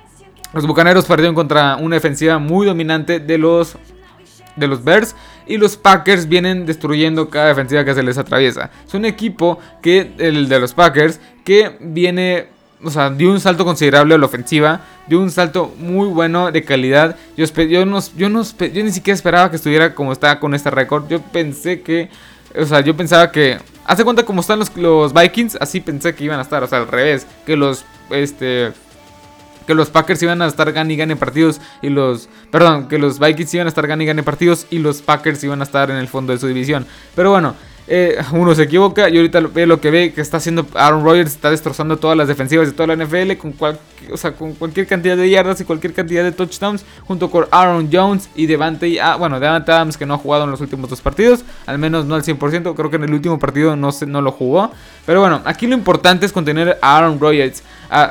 Los 0.55 0.67
Bucaneros 0.67 1.05
perdieron 1.05 1.35
contra 1.35 1.77
una 1.77 1.97
defensiva 1.97 2.39
muy 2.39 2.67
dominante 2.67 3.21
de 3.21 3.39
los, 3.39 3.77
de 4.57 4.69
los 4.69 4.85
Bears. 4.85 5.17
Y 5.47 5.59
los 5.59 5.77
Packers 5.77 6.27
vienen 6.27 6.65
destruyendo 6.65 7.29
cada 7.29 7.49
defensiva 7.49 7.85
que 7.85 7.95
se 7.95 8.03
les 8.03 8.17
atraviesa. 8.17 8.71
Es 8.87 8.95
un 8.95 9.05
equipo 9.05 9.59
que, 9.83 10.13
el 10.19 10.49
de 10.49 10.61
los 10.61 10.73
Packers, 10.73 11.21
que 11.45 11.77
viene 11.81 12.55
o 12.85 12.91
sea, 12.91 13.11
dio 13.11 13.31
un 13.31 13.41
salto 13.41 13.65
considerable 13.65 14.15
a 14.15 14.19
la 14.19 14.27
ofensiva, 14.27 14.81
dio 15.07 15.21
un 15.21 15.31
salto 15.31 15.75
muy 15.79 16.07
bueno 16.09 16.53
de 16.53 16.63
calidad. 16.65 17.17
Yo, 17.37 17.47
yo, 17.47 17.87
no, 17.87 18.01
yo, 18.17 18.29
no, 18.29 18.43
yo 18.43 18.85
ni 18.85 18.93
siquiera 18.93 19.15
esperaba 19.15 19.51
que 19.51 19.57
estuviera 19.57 19.95
como 19.95 20.13
está 20.13 20.39
con 20.39 20.55
este 20.55 20.71
récord. 20.71 21.09
Yo 21.09 21.21
pensé 21.21 21.81
que, 21.81 22.11
o 22.59 22.65
sea, 22.65 22.81
yo 22.81 22.97
pensaba 22.97 23.33
que, 23.33 23.59
hace 23.87 24.05
cuenta 24.05 24.25
como 24.25 24.41
están 24.41 24.59
los, 24.59 24.75
los 24.77 25.13
Vikings, 25.13 25.57
así 25.61 25.81
pensé 25.81 26.15
que 26.15 26.25
iban 26.25 26.39
a 26.39 26.43
estar, 26.43 26.63
o 26.63 26.67
sea, 26.67 26.79
al 26.79 26.89
revés, 26.89 27.27
que 27.47 27.57
los, 27.57 27.85
este, 28.11 28.73
que 29.67 29.75
los 29.75 29.91
Packers 29.91 30.23
iban 30.23 30.43
a 30.43 30.47
estar 30.47 30.73
gan 30.73 30.91
y 30.91 30.97
gane 30.97 31.17
partidos 31.17 31.61
y 31.83 31.89
los, 31.89 32.29
perdón, 32.51 32.89
que 32.89 32.99
los 32.99 33.19
Vikings 33.19 33.55
iban 33.55 33.67
a 33.67 33.69
estar 33.69 33.87
gan 33.87 34.01
y 34.01 34.07
gane 34.07 34.23
partidos 34.23 34.67
y 34.71 34.79
los 34.79 35.03
Packers 35.03 35.43
iban 35.45 35.61
a 35.61 35.65
estar 35.65 35.91
en 35.91 35.97
el 35.97 36.09
fondo 36.09 36.33
de 36.33 36.39
su 36.39 36.47
división. 36.47 36.87
Pero 37.15 37.31
bueno, 37.31 37.55
eh, 37.87 38.17
uno 38.33 38.55
se 38.55 38.63
equivoca 38.63 39.11
y 39.11 39.17
ahorita 39.17 39.41
ve 39.41 39.67
lo 39.67 39.79
que 39.79 39.91
ve 39.91 40.13
que 40.15 40.23
está 40.23 40.39
haciendo 40.39 40.67
Aaron 40.75 41.05
Rodgers, 41.05 41.33
está 41.33 41.51
destrozando 41.51 41.99
todas 41.99 42.17
las 42.17 42.29
defensivas 42.29 42.67
de 42.67 42.73
toda 42.73 42.95
la 42.95 43.05
NFL 43.05 43.33
con, 43.37 43.55
o 44.11 44.17
sea, 44.17 44.33
con 44.33 44.55
cualquier 44.55 44.87
cantidad 44.87 45.17
de 45.17 45.29
yardas 45.29 45.61
y 45.61 45.65
cualquier 45.65 45.93
cantidad 45.93 46.25
de 46.25 46.33
touchdowns, 46.33 46.85
junto 47.07 47.31
con 47.31 47.47
Aaron 47.51 47.91
Jones 47.93 48.31
y 48.35 48.47
Devante, 48.47 49.01
ah, 49.01 49.17
bueno, 49.17 49.39
Devante 49.39 49.71
Adams 49.73 49.99
que 49.99 50.07
no 50.07 50.15
ha 50.15 50.19
jugado 50.19 50.45
en 50.45 50.51
los 50.51 50.63
últimos 50.63 50.89
dos 50.89 51.03
partidos, 51.03 51.45
al 51.67 51.79
menos 51.79 52.07
no 52.07 52.15
al 52.15 52.23
100%, 52.23 52.75
creo 52.75 52.91
que 52.91 52.97
en 52.97 53.05
el 53.05 53.13
último 53.13 53.39
partido 53.39 53.77
no, 53.77 53.93
se, 53.93 54.07
no 54.07 54.23
lo 54.23 54.33
jugó, 54.33 54.73
pero 55.05 55.21
bueno, 55.21 55.43
aquí 55.45 55.67
lo 55.67 55.75
importante 55.75 56.25
es 56.25 56.33
contener 56.33 56.79
a 56.81 56.97
Aaron 56.97 57.21
Rodgers, 57.21 57.63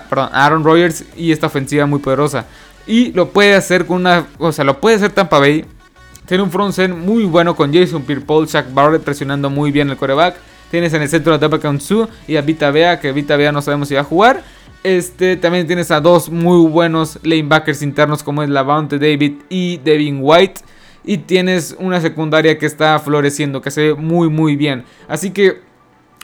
perdón, 0.07 0.29
a 0.31 0.45
Aaron 0.45 0.63
Rodgers 0.63 1.03
y 1.17 1.31
esta 1.31 1.47
ofensiva 1.47 1.87
muy 1.87 1.99
poderosa. 1.99 2.45
Y 2.85 3.13
lo 3.13 3.29
puede 3.29 3.55
hacer 3.55 3.85
con 3.85 4.01
una, 4.01 4.27
o 4.37 4.51
sea, 4.51 4.65
lo 4.65 4.81
puede 4.81 4.97
hacer 4.97 5.11
Tampa 5.11 5.39
Bay 5.39 5.65
tiene 6.25 6.43
un 6.43 6.51
front 6.51 6.77
muy 6.89 7.25
bueno 7.25 7.55
con 7.55 7.73
Jason 7.73 8.03
Pierre-Paul, 8.03 8.47
Shaq 8.47 8.73
Barrett 8.73 9.03
presionando 9.03 9.49
muy 9.49 9.71
bien 9.71 9.89
el 9.89 9.97
coreback. 9.97 10.35
Tienes 10.71 10.93
en 10.93 11.01
el 11.01 11.09
centro 11.09 11.33
a 11.33 11.39
Tapakan 11.39 11.79
Su 11.79 12.07
y 12.27 12.35
a 12.35 12.41
Vita 12.41 12.71
Bea, 12.71 12.99
que 12.99 13.11
Vita 13.11 13.35
Bea 13.35 13.51
no 13.51 13.61
sabemos 13.61 13.89
si 13.89 13.95
va 13.95 14.01
a 14.01 14.05
jugar. 14.05 14.43
Este, 14.83 15.37
también 15.37 15.67
tienes 15.67 15.91
a 15.91 16.01
dos 16.01 16.29
muy 16.29 16.67
buenos 16.67 17.19
lanebackers 17.23 17.81
internos 17.81 18.23
como 18.23 18.43
es 18.43 18.49
Lavante 18.49 18.99
David 18.99 19.33
y 19.49 19.77
Devin 19.77 20.19
White. 20.21 20.61
Y 21.05 21.19
tienes 21.19 21.75
una 21.79 21.99
secundaria 21.99 22.57
que 22.57 22.65
está 22.65 22.97
floreciendo, 22.99 23.61
que 23.61 23.71
se 23.71 23.81
ve 23.81 23.93
muy 23.93 24.29
muy 24.29 24.55
bien. 24.55 24.85
Así 25.07 25.31
que 25.31 25.61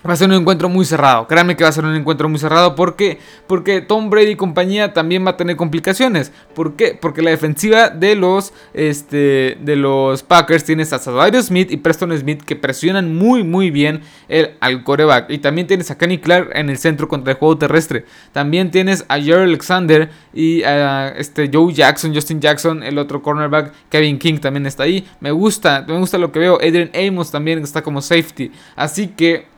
Va 0.08 0.14
a 0.14 0.16
ser 0.16 0.30
un 0.30 0.36
encuentro 0.36 0.70
muy 0.70 0.86
cerrado. 0.86 1.28
Créanme 1.28 1.58
que 1.58 1.64
va 1.64 1.70
a 1.70 1.74
ser 1.74 1.84
un 1.84 1.96
encuentro 1.96 2.30
muy 2.30 2.40
cerrado. 2.40 2.74
¿Por 2.74 2.96
qué? 2.96 3.20
Porque 3.48 3.82
Tom 3.82 4.10
Brady 4.10 4.32
y 4.32 4.36
compañía 4.36 4.94
también 4.94 5.26
va 5.26 5.32
a 5.32 5.38
tener 5.38 5.58
complicaciones. 5.58 6.32
¿Por 6.56 6.76
qué? 6.78 6.98
Porque 7.00 7.22
la 7.22 7.32
defensiva 7.32 7.90
de 7.90 8.16
los, 8.16 8.54
este, 8.74 9.58
de 9.60 9.76
los 9.76 10.24
Packers 10.24 10.64
tienes 10.64 10.94
a 10.94 11.00
Sadario 11.00 11.42
Smith 11.44 11.70
y 11.72 11.78
Preston 11.78 12.18
Smith 12.18 12.44
que 12.44 12.56
presionan 12.56 13.14
muy 13.14 13.44
muy 13.44 13.72
bien 13.72 14.02
el, 14.30 14.52
al 14.62 14.86
coreback. 14.86 15.30
Y 15.32 15.40
también 15.40 15.68
tienes 15.68 15.92
a 15.92 15.98
Kenny 15.98 16.20
Clark 16.20 16.52
en 16.54 16.70
el 16.70 16.78
centro 16.78 17.10
contra 17.10 17.34
el 17.34 17.40
juego 17.40 17.58
terrestre. 17.58 18.06
También 18.32 18.72
tienes 18.72 19.04
a 19.10 19.20
Jerry 19.20 19.44
Alexander 19.44 20.10
y 20.34 20.64
a 20.64 21.10
este, 21.10 21.50
Joe 21.52 21.74
Jackson, 21.74 22.14
Justin 22.14 22.40
Jackson, 22.40 22.84
el 22.84 22.98
otro 22.98 23.22
cornerback. 23.22 23.74
Kevin 23.90 24.18
King 24.18 24.38
también 24.38 24.66
está 24.66 24.84
ahí. 24.84 25.06
Me 25.20 25.32
gusta, 25.32 25.84
me 25.86 25.98
gusta 25.98 26.18
lo 26.18 26.32
que 26.32 26.40
veo. 26.40 26.56
Adrian 26.56 26.92
Amos 26.96 27.32
también 27.32 27.60
está 27.60 27.82
como 27.82 28.02
safety. 28.02 28.52
Así 28.78 29.08
que 29.08 29.49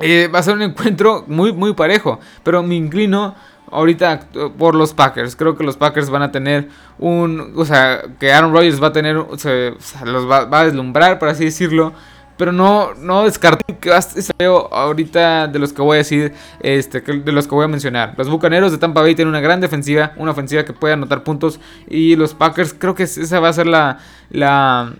Eh, 0.00 0.28
va 0.32 0.40
a 0.40 0.42
ser 0.42 0.54
un 0.54 0.62
encuentro 0.62 1.24
muy, 1.26 1.52
muy 1.52 1.74
parejo. 1.74 2.20
Pero 2.42 2.62
me 2.62 2.74
inclino 2.74 3.34
ahorita 3.70 4.20
por 4.58 4.74
los 4.74 4.92
Packers. 4.92 5.36
Creo 5.36 5.56
que 5.56 5.64
los 5.64 5.76
Packers 5.76 6.10
van 6.10 6.22
a 6.22 6.32
tener 6.32 6.68
un. 6.98 7.52
O 7.56 7.64
sea, 7.64 8.02
que 8.18 8.32
Aaron 8.32 8.52
Rodgers 8.52 8.82
va 8.82 8.88
a 8.88 8.92
tener. 8.92 9.16
O 9.16 9.38
sea, 9.38 9.72
los 10.04 10.30
va, 10.30 10.44
va, 10.44 10.60
a 10.60 10.64
deslumbrar, 10.64 11.18
por 11.18 11.28
así 11.28 11.44
decirlo. 11.44 11.92
Pero 12.36 12.52
no, 12.52 12.92
no 12.94 13.24
descarto 13.24 13.64
que 13.80 13.90
veo 14.38 14.68
ahorita 14.72 15.48
de 15.48 15.58
los 15.58 15.72
que 15.72 15.80
voy 15.80 15.94
a 15.94 15.98
decir, 15.98 16.34
este, 16.60 17.00
de 17.00 17.32
los 17.32 17.48
que 17.48 17.54
voy 17.54 17.64
a 17.64 17.68
mencionar. 17.68 18.14
Los 18.18 18.28
Bucaneros 18.28 18.72
de 18.72 18.78
Tampa 18.78 19.00
Bay 19.00 19.14
tienen 19.14 19.30
una 19.30 19.40
gran 19.40 19.60
defensiva, 19.60 20.12
una 20.16 20.32
ofensiva 20.32 20.64
que 20.64 20.74
puede 20.74 20.92
anotar 20.92 21.24
puntos. 21.24 21.60
Y 21.88 22.14
los 22.16 22.34
Packers, 22.34 22.74
creo 22.74 22.94
que 22.94 23.04
esa 23.04 23.40
va 23.40 23.48
a 23.48 23.52
ser 23.54 23.66
la, 23.66 23.98
la, 24.28 24.92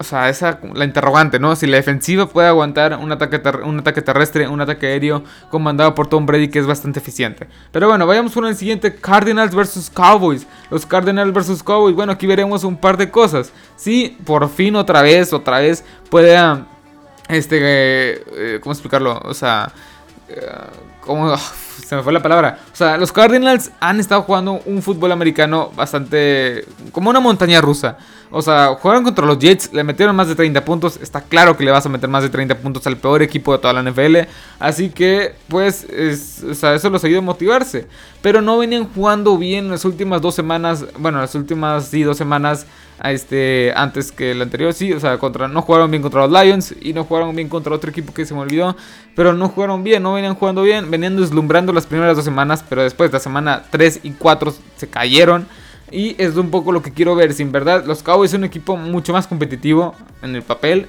o 0.00 0.04
sea, 0.04 0.28
esa 0.28 0.60
la 0.74 0.84
interrogante, 0.84 1.38
¿no? 1.40 1.56
Si 1.56 1.66
la 1.66 1.76
defensiva 1.76 2.28
puede 2.28 2.46
aguantar 2.46 2.96
un 2.96 3.10
ataque, 3.10 3.40
un 3.64 3.80
ataque 3.80 4.00
terrestre, 4.00 4.46
un 4.46 4.60
ataque 4.60 4.86
aéreo 4.86 5.24
comandado 5.50 5.94
por 5.94 6.06
Tom 6.06 6.24
Brady 6.24 6.48
que 6.48 6.60
es 6.60 6.66
bastante 6.66 7.00
eficiente. 7.00 7.48
Pero 7.72 7.88
bueno, 7.88 8.06
vayamos 8.06 8.32
con 8.32 8.46
el 8.46 8.54
siguiente, 8.56 8.94
Cardinals 8.94 9.54
versus 9.54 9.90
Cowboys. 9.90 10.46
Los 10.70 10.86
Cardinals 10.86 11.32
versus 11.32 11.62
Cowboys, 11.62 11.96
bueno, 11.96 12.12
aquí 12.12 12.26
veremos 12.26 12.62
un 12.62 12.76
par 12.76 12.96
de 12.96 13.10
cosas. 13.10 13.52
Si 13.76 14.16
por 14.24 14.48
fin 14.48 14.76
otra 14.76 15.02
vez, 15.02 15.32
otra 15.32 15.58
vez 15.58 15.84
puede, 16.10 16.38
este, 17.28 17.58
eh, 17.60 18.60
¿cómo 18.60 18.72
explicarlo? 18.72 19.20
O 19.24 19.34
sea, 19.34 19.72
eh, 19.72 19.72
¿cómo? 21.00 21.36
se 21.86 21.96
me 21.96 22.02
fue 22.02 22.12
la 22.12 22.22
palabra. 22.22 22.58
O 22.72 22.76
sea, 22.76 22.96
los 22.96 23.12
Cardinals 23.12 23.70
han 23.80 23.98
estado 23.98 24.22
jugando 24.22 24.60
un 24.66 24.82
fútbol 24.82 25.12
americano 25.12 25.70
bastante 25.74 26.66
como 26.92 27.10
una 27.10 27.20
montaña 27.20 27.60
rusa. 27.60 27.96
O 28.30 28.42
sea, 28.42 28.74
jugaron 28.78 29.04
contra 29.04 29.24
los 29.24 29.38
Jets, 29.38 29.72
le 29.72 29.82
metieron 29.82 30.14
más 30.14 30.28
de 30.28 30.34
30 30.34 30.64
puntos. 30.64 30.98
Está 31.02 31.22
claro 31.22 31.56
que 31.56 31.64
le 31.64 31.70
vas 31.70 31.86
a 31.86 31.88
meter 31.88 32.10
más 32.10 32.22
de 32.22 32.28
30 32.28 32.58
puntos 32.58 32.86
al 32.86 32.98
peor 32.98 33.22
equipo 33.22 33.52
de 33.52 33.58
toda 33.58 33.72
la 33.72 33.82
NFL. 33.82 34.28
Así 34.58 34.90
que, 34.90 35.34
pues, 35.48 35.86
o 36.48 36.54
sea, 36.54 36.74
eso 36.74 36.90
los 36.90 37.02
ayuda 37.04 37.20
a 37.20 37.22
motivarse. 37.22 37.86
Pero 38.28 38.42
no 38.42 38.58
venían 38.58 38.84
jugando 38.84 39.38
bien 39.38 39.70
las 39.70 39.86
últimas 39.86 40.20
dos 40.20 40.34
semanas. 40.34 40.84
Bueno, 40.98 41.18
las 41.18 41.34
últimas 41.34 41.86
sí, 41.86 42.02
dos 42.02 42.18
semanas 42.18 42.66
este, 43.02 43.72
antes 43.74 44.12
que 44.12 44.32
el 44.32 44.42
anterior. 44.42 44.74
Sí, 44.74 44.92
o 44.92 45.00
sea, 45.00 45.16
contra, 45.16 45.48
no 45.48 45.62
jugaron 45.62 45.90
bien 45.90 46.02
contra 46.02 46.26
los 46.26 46.44
Lions 46.44 46.74
y 46.78 46.92
no 46.92 47.04
jugaron 47.04 47.34
bien 47.34 47.48
contra 47.48 47.74
otro 47.74 47.88
equipo 47.88 48.12
que 48.12 48.26
se 48.26 48.34
me 48.34 48.40
olvidó. 48.40 48.76
Pero 49.16 49.32
no 49.32 49.48
jugaron 49.48 49.82
bien, 49.82 50.02
no 50.02 50.12
venían 50.12 50.34
jugando 50.34 50.62
bien. 50.62 50.90
Venían 50.90 51.16
deslumbrando 51.16 51.72
las 51.72 51.86
primeras 51.86 52.16
dos 52.16 52.24
semanas, 52.26 52.62
pero 52.68 52.82
después 52.82 53.10
de 53.10 53.16
la 53.16 53.20
semana 53.20 53.62
3 53.70 54.00
y 54.02 54.10
4 54.10 54.54
se 54.76 54.88
cayeron. 54.88 55.46
Y 55.90 56.14
es 56.22 56.36
un 56.36 56.50
poco 56.50 56.70
lo 56.70 56.82
que 56.82 56.92
quiero 56.92 57.14
ver. 57.14 57.32
Sin 57.32 57.50
verdad, 57.50 57.86
los 57.86 58.02
Cowboys 58.02 58.32
son 58.32 58.40
un 58.40 58.44
equipo 58.44 58.76
mucho 58.76 59.14
más 59.14 59.26
competitivo 59.26 59.94
en 60.20 60.36
el 60.36 60.42
papel. 60.42 60.86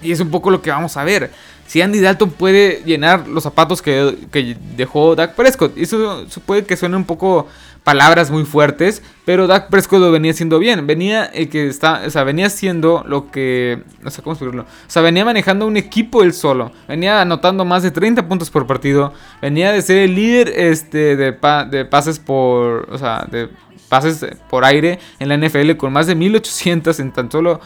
Y 0.00 0.12
es 0.12 0.20
un 0.20 0.30
poco 0.30 0.48
lo 0.48 0.62
que 0.62 0.70
vamos 0.70 0.96
a 0.96 1.02
ver. 1.02 1.32
Si 1.66 1.80
Andy 1.80 2.00
Dalton 2.00 2.30
puede 2.30 2.82
llenar 2.84 3.28
los 3.28 3.42
zapatos 3.42 3.80
que, 3.80 4.18
que 4.30 4.56
dejó 4.76 5.16
Dak 5.16 5.34
Prescott. 5.34 5.76
Eso, 5.76 6.22
eso, 6.22 6.40
puede 6.40 6.64
que 6.64 6.76
suene 6.76 6.96
un 6.96 7.04
poco 7.04 7.46
palabras 7.82 8.30
muy 8.30 8.44
fuertes. 8.44 9.02
Pero 9.24 9.46
Dak 9.46 9.70
Prescott 9.70 10.00
lo 10.00 10.12
venía 10.12 10.32
haciendo 10.32 10.58
bien. 10.58 10.86
Venía 10.86 11.30
que 11.30 11.68
está. 11.68 12.02
O 12.06 12.10
sea, 12.10 12.24
venía 12.24 12.46
haciendo 12.46 13.04
lo 13.06 13.30
que. 13.30 13.82
No 14.02 14.10
sé 14.10 14.22
cómo 14.22 14.34
explicarlo. 14.34 14.62
O 14.62 14.90
sea, 14.90 15.02
venía 15.02 15.24
manejando 15.24 15.66
un 15.66 15.76
equipo 15.76 16.22
él 16.22 16.34
solo. 16.34 16.72
Venía 16.88 17.20
anotando 17.22 17.64
más 17.64 17.82
de 17.82 17.90
30 17.90 18.28
puntos 18.28 18.50
por 18.50 18.66
partido. 18.66 19.14
Venía 19.40 19.72
de 19.72 19.80
ser 19.82 19.98
el 19.98 20.14
líder 20.14 20.52
este, 20.54 21.16
de, 21.16 21.36
de 21.70 21.84
pases 21.84 22.18
por. 22.18 22.88
O 22.90 22.98
sea, 22.98 23.26
de 23.30 23.48
pases 23.88 24.26
por 24.48 24.64
aire 24.64 24.98
en 25.18 25.28
la 25.28 25.36
NFL 25.36 25.72
con 25.76 25.92
más 25.92 26.06
de 26.06 26.14
1800 26.14 26.98
en 27.00 27.12
tan 27.12 27.30
solo 27.30 27.60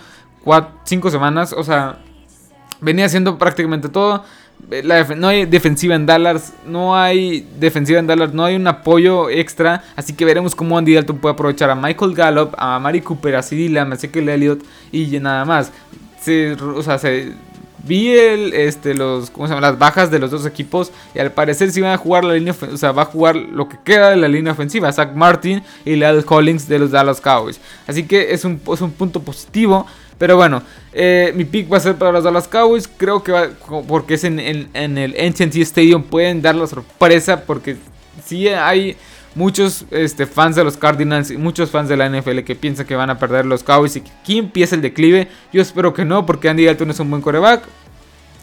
5 0.85 1.11
semanas. 1.11 1.53
O 1.53 1.65
sea, 1.65 1.99
venía 2.81 3.07
haciendo 3.07 3.39
prácticamente 3.39 3.89
todo. 3.89 4.25
no 5.17 5.29
hay 5.29 5.47
defensiva 5.47 5.95
en 5.95 6.07
Dallas, 6.07 6.55
no 6.67 6.97
hay 6.97 7.47
defensiva 7.59 7.99
en 7.99 8.07
Dallas, 8.07 8.33
no 8.33 8.45
hay 8.45 8.57
un 8.57 8.67
apoyo 8.67 9.29
extra. 9.31 9.85
Así 9.97 10.15
que 10.15 10.25
veremos 10.25 10.55
cómo 10.55 10.79
Andy 10.79 10.95
Dalton 10.95 11.19
puede 11.19 11.35
aprovechar 11.35 11.71
a 11.71 11.75
Michael 11.75 12.15
Gallup, 12.15 12.55
a 12.57 12.79
Mari 12.79 13.01
Cooper, 13.01 13.37
a 13.37 13.43
Lamb, 13.51 13.93
a 13.93 13.95
Ezekiel 13.95 14.29
Elliott 14.29 14.63
y 14.93 15.07
nada 15.21 15.45
más. 15.45 15.73
o 16.75 16.83
sea, 16.83 16.99
se, 16.99 17.33
vi 17.85 18.11
el, 18.11 18.53
este, 18.53 18.95
los, 18.95 19.31
¿cómo 19.31 19.47
se 19.47 19.55
llama? 19.55 19.69
las 19.69 19.79
bajas 19.79 20.11
de 20.11 20.19
los 20.19 20.31
dos 20.31 20.47
equipos 20.47 20.91
y 21.15 21.19
al 21.19 21.33
parecer 21.33 21.71
si 21.71 21.81
van 21.81 21.93
a 21.93 21.97
jugar 21.97 22.25
la 22.25 22.35
línea, 22.35 22.55
o 22.73 22.77
sea, 22.77 22.93
va 22.93 23.03
a 23.03 23.07
jugar 23.07 23.37
lo 23.37 23.69
que 23.69 23.77
queda 23.85 24.11
de 24.11 24.17
la 24.17 24.29
línea 24.29 24.53
ofensiva, 24.53 24.93
Zach 24.93 25.15
Martin 25.15 25.63
y 25.85 25.97
Lyle 25.97 26.25
Collins 26.25 26.69
de 26.69 26.79
los 26.79 26.91
Dallas 26.91 27.21
Cowboys. 27.21 27.61
Así 27.87 28.05
que 28.05 28.33
es 28.33 28.45
un, 28.45 28.61
es 28.73 28.81
un 28.81 28.93
punto 28.93 29.21
positivo. 29.21 29.87
Pero 30.19 30.37
bueno, 30.37 30.63
eh, 30.95 31.31
mi 31.37 31.45
pick 31.45 31.71
va 31.71 31.77
a 31.77 31.81
ser 31.81 31.97
para 31.97 32.11
los 32.11 32.25
Dallas 32.25 32.49
Cowboys. 32.49 32.89
Creo 32.89 33.23
que 33.23 33.33
va, 33.33 33.49
porque 33.87 34.15
es 34.15 34.25
en, 34.25 34.41
en, 34.41 34.71
en 34.73 34.97
el 34.97 35.11
NTT 35.13 35.57
Stadium, 35.57 36.03
pueden 36.03 36.41
dar 36.41 36.55
la 36.55 36.67
sorpresa 36.67 37.43
porque 37.43 37.77
si 38.25 38.49
hay 38.49 38.97
muchos 39.37 39.85
este, 39.91 40.27
fans 40.27 40.57
de 40.57 40.65
los 40.65 40.77
Cardinals 40.77 41.31
y 41.31 41.37
muchos 41.37 41.71
fans 41.71 41.89
de 41.89 41.97
la 41.97 42.09
NFL 42.09 42.41
que 42.41 42.57
piensan 42.57 42.87
que 42.87 42.97
van 42.97 43.11
a 43.11 43.19
perder 43.19 43.45
los 43.47 43.63
Cowboys 43.63 43.95
y 43.97 44.01
que 44.01 44.39
empieza 44.39 44.75
el 44.75 44.81
declive. 44.81 45.29
Yo 45.53 45.63
espero 45.63 45.95
que 45.95 46.05
no, 46.05 46.27
porque 46.27 46.49
Andy 46.49 46.65
Dalton 46.65 46.91
es 46.91 46.99
un 46.99 47.11
buen 47.11 47.23
coreback. 47.23 47.63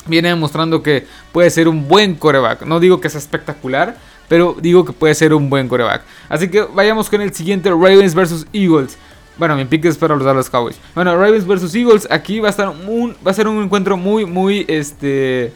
Viene 0.06 0.30
demostrando 0.30 0.84
que 0.84 1.06
puede 1.32 1.50
ser 1.50 1.68
un 1.68 1.88
buen 1.88 2.16
coreback. 2.16 2.66
No 2.66 2.80
digo 2.80 3.02
que 3.02 3.10
sea 3.10 3.20
espectacular, 3.20 3.98
pero 4.30 4.56
digo 4.62 4.86
que 4.86 4.94
puede 4.94 5.16
ser 5.16 5.34
un 5.34 5.50
buen 5.50 5.68
coreback. 5.68 6.04
Así 6.30 6.50
que 6.50 6.62
vayamos 6.62 7.10
con 7.10 7.22
el 7.22 7.34
siguiente: 7.34 7.70
Ravens 7.70 8.14
versus 8.14 8.46
Eagles. 8.54 8.98
Bueno, 9.38 9.56
mi 9.56 9.66
pick 9.66 9.86
es 9.86 9.98
para 9.98 10.16
los 10.16 10.24
Dallas 10.24 10.50
Cowboys. 10.50 10.78
Bueno, 10.94 11.18
Ravens 11.18 11.48
versus 11.48 11.74
Eagles. 11.74 12.08
Aquí 12.12 12.40
va 12.40 12.50
a 12.50 12.52
estar 12.52 12.70
un, 12.70 13.16
va 13.26 13.32
a 13.32 13.34
ser 13.34 13.48
un 13.48 13.64
encuentro 13.64 13.98
muy, 13.98 14.26
muy, 14.26 14.64
este, 14.68 15.52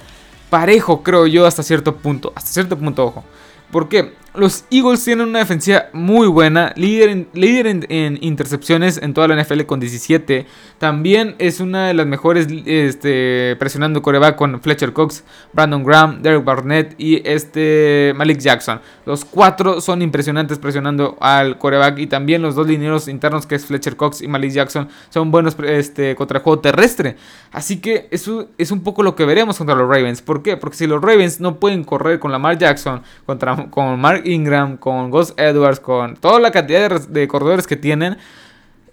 parejo, 0.49 1.03
creo 1.03 1.27
yo, 1.27 1.45
hasta 1.45 1.61
cierto 1.61 1.95
punto. 1.95 2.33
Hasta 2.35 2.49
cierto 2.49 2.75
punto, 2.75 3.05
ojo. 3.05 3.23
¿Por 3.71 3.87
qué? 3.87 4.13
Los 4.37 4.65
Eagles 4.69 5.03
tienen 5.03 5.29
una 5.29 5.39
defensiva 5.39 5.87
muy 5.93 6.27
buena, 6.27 6.71
líder, 6.75 7.09
en, 7.09 7.27
líder 7.33 7.65
en, 7.89 8.19
intercepciones 8.21 8.99
en 9.01 9.15
toda 9.15 9.27
la 9.27 9.41
NFL 9.41 9.63
con 9.63 9.79
17. 9.79 10.45
También 10.77 11.35
es 11.39 11.59
una 11.59 11.87
de 11.87 11.95
las 11.95 12.05
mejores 12.05 12.47
este, 12.67 13.55
presionando 13.57 14.03
coreback 14.03 14.35
con 14.35 14.61
Fletcher 14.61 14.93
Cox, 14.93 15.23
Brandon 15.53 15.83
Graham, 15.83 16.21
Derek 16.21 16.43
Barnett 16.43 16.93
y 16.99 17.27
este 17.27 18.13
Malik 18.15 18.37
Jackson. 18.37 18.79
Los 19.07 19.25
cuatro 19.25 19.81
son 19.81 20.03
impresionantes 20.03 20.59
presionando 20.59 21.17
al 21.19 21.57
coreback 21.57 21.97
y 21.97 22.05
también 22.05 22.43
los 22.43 22.53
dos 22.53 22.67
lineros 22.67 23.07
internos 23.07 23.47
que 23.47 23.55
es 23.55 23.65
Fletcher 23.65 23.95
Cox 23.95 24.21
y 24.21 24.27
Malik 24.27 24.51
Jackson 24.51 24.87
son 25.09 25.31
buenos 25.31 25.57
este, 25.65 26.15
contra 26.15 26.37
el 26.37 26.43
juego 26.43 26.59
terrestre. 26.59 27.15
Así 27.51 27.77
que 27.77 28.07
eso 28.11 28.49
es 28.59 28.69
un 28.69 28.81
poco 28.81 29.01
lo 29.01 29.15
que 29.15 29.25
veremos 29.25 29.57
contra 29.57 29.75
los 29.75 29.89
Ravens. 29.89 30.21
¿Por 30.21 30.43
qué? 30.43 30.57
Porque 30.57 30.77
si 30.77 30.85
los 30.85 31.01
Ravens 31.01 31.39
no 31.39 31.59
pueden 31.59 31.83
correr 31.83 32.19
con 32.19 32.31
Lamar 32.31 32.59
Jackson, 32.59 33.01
contra, 33.25 33.67
con 33.71 33.99
Mark 33.99 34.26
Ingram, 34.27 34.77
con 34.77 35.09
Gus 35.09 35.33
Edwards, 35.37 35.79
con 35.79 36.15
toda 36.15 36.39
la 36.39 36.51
cantidad 36.51 37.01
de, 37.07 37.27
corredores 37.27 37.67
que 37.67 37.75
tienen, 37.75 38.17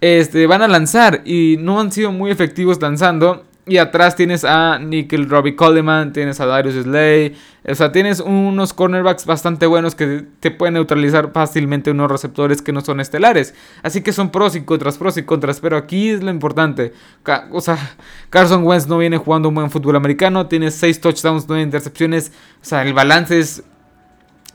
este, 0.00 0.46
van 0.46 0.62
a 0.62 0.68
lanzar 0.68 1.22
y 1.24 1.56
no 1.58 1.80
han 1.80 1.92
sido 1.92 2.12
muy 2.12 2.30
efectivos 2.30 2.80
lanzando. 2.80 3.44
Y 3.66 3.78
atrás 3.78 4.14
tienes 4.14 4.44
a 4.44 4.78
Nickel 4.78 5.28
Robbie 5.30 5.56
Coleman, 5.56 6.12
tienes 6.12 6.38
a 6.38 6.44
Darius 6.44 6.82
Slay. 6.84 7.34
O 7.66 7.74
sea, 7.74 7.92
tienes 7.92 8.20
unos 8.20 8.74
cornerbacks 8.74 9.24
bastante 9.24 9.64
buenos 9.64 9.94
que 9.94 10.26
te 10.40 10.50
pueden 10.50 10.74
neutralizar 10.74 11.30
fácilmente 11.32 11.90
unos 11.90 12.10
receptores 12.10 12.60
que 12.60 12.72
no 12.72 12.82
son 12.82 13.00
estelares. 13.00 13.54
Así 13.82 14.02
que 14.02 14.12
son 14.12 14.28
pros 14.28 14.54
y 14.54 14.64
contras, 14.64 14.98
pros 14.98 15.16
y 15.16 15.22
contras. 15.22 15.60
Pero 15.60 15.78
aquí 15.78 16.10
es 16.10 16.22
lo 16.22 16.30
importante. 16.30 16.92
O 17.52 17.62
sea, 17.62 17.78
Carson 18.28 18.64
Wentz 18.64 18.86
no 18.86 18.98
viene 18.98 19.16
jugando 19.16 19.48
un 19.48 19.54
buen 19.54 19.70
fútbol 19.70 19.96
americano. 19.96 20.46
Tiene 20.46 20.70
6 20.70 21.00
touchdowns, 21.00 21.46
9 21.48 21.62
intercepciones. 21.62 22.32
O 22.60 22.64
sea, 22.66 22.82
el 22.82 22.92
balance 22.92 23.38
es 23.38 23.62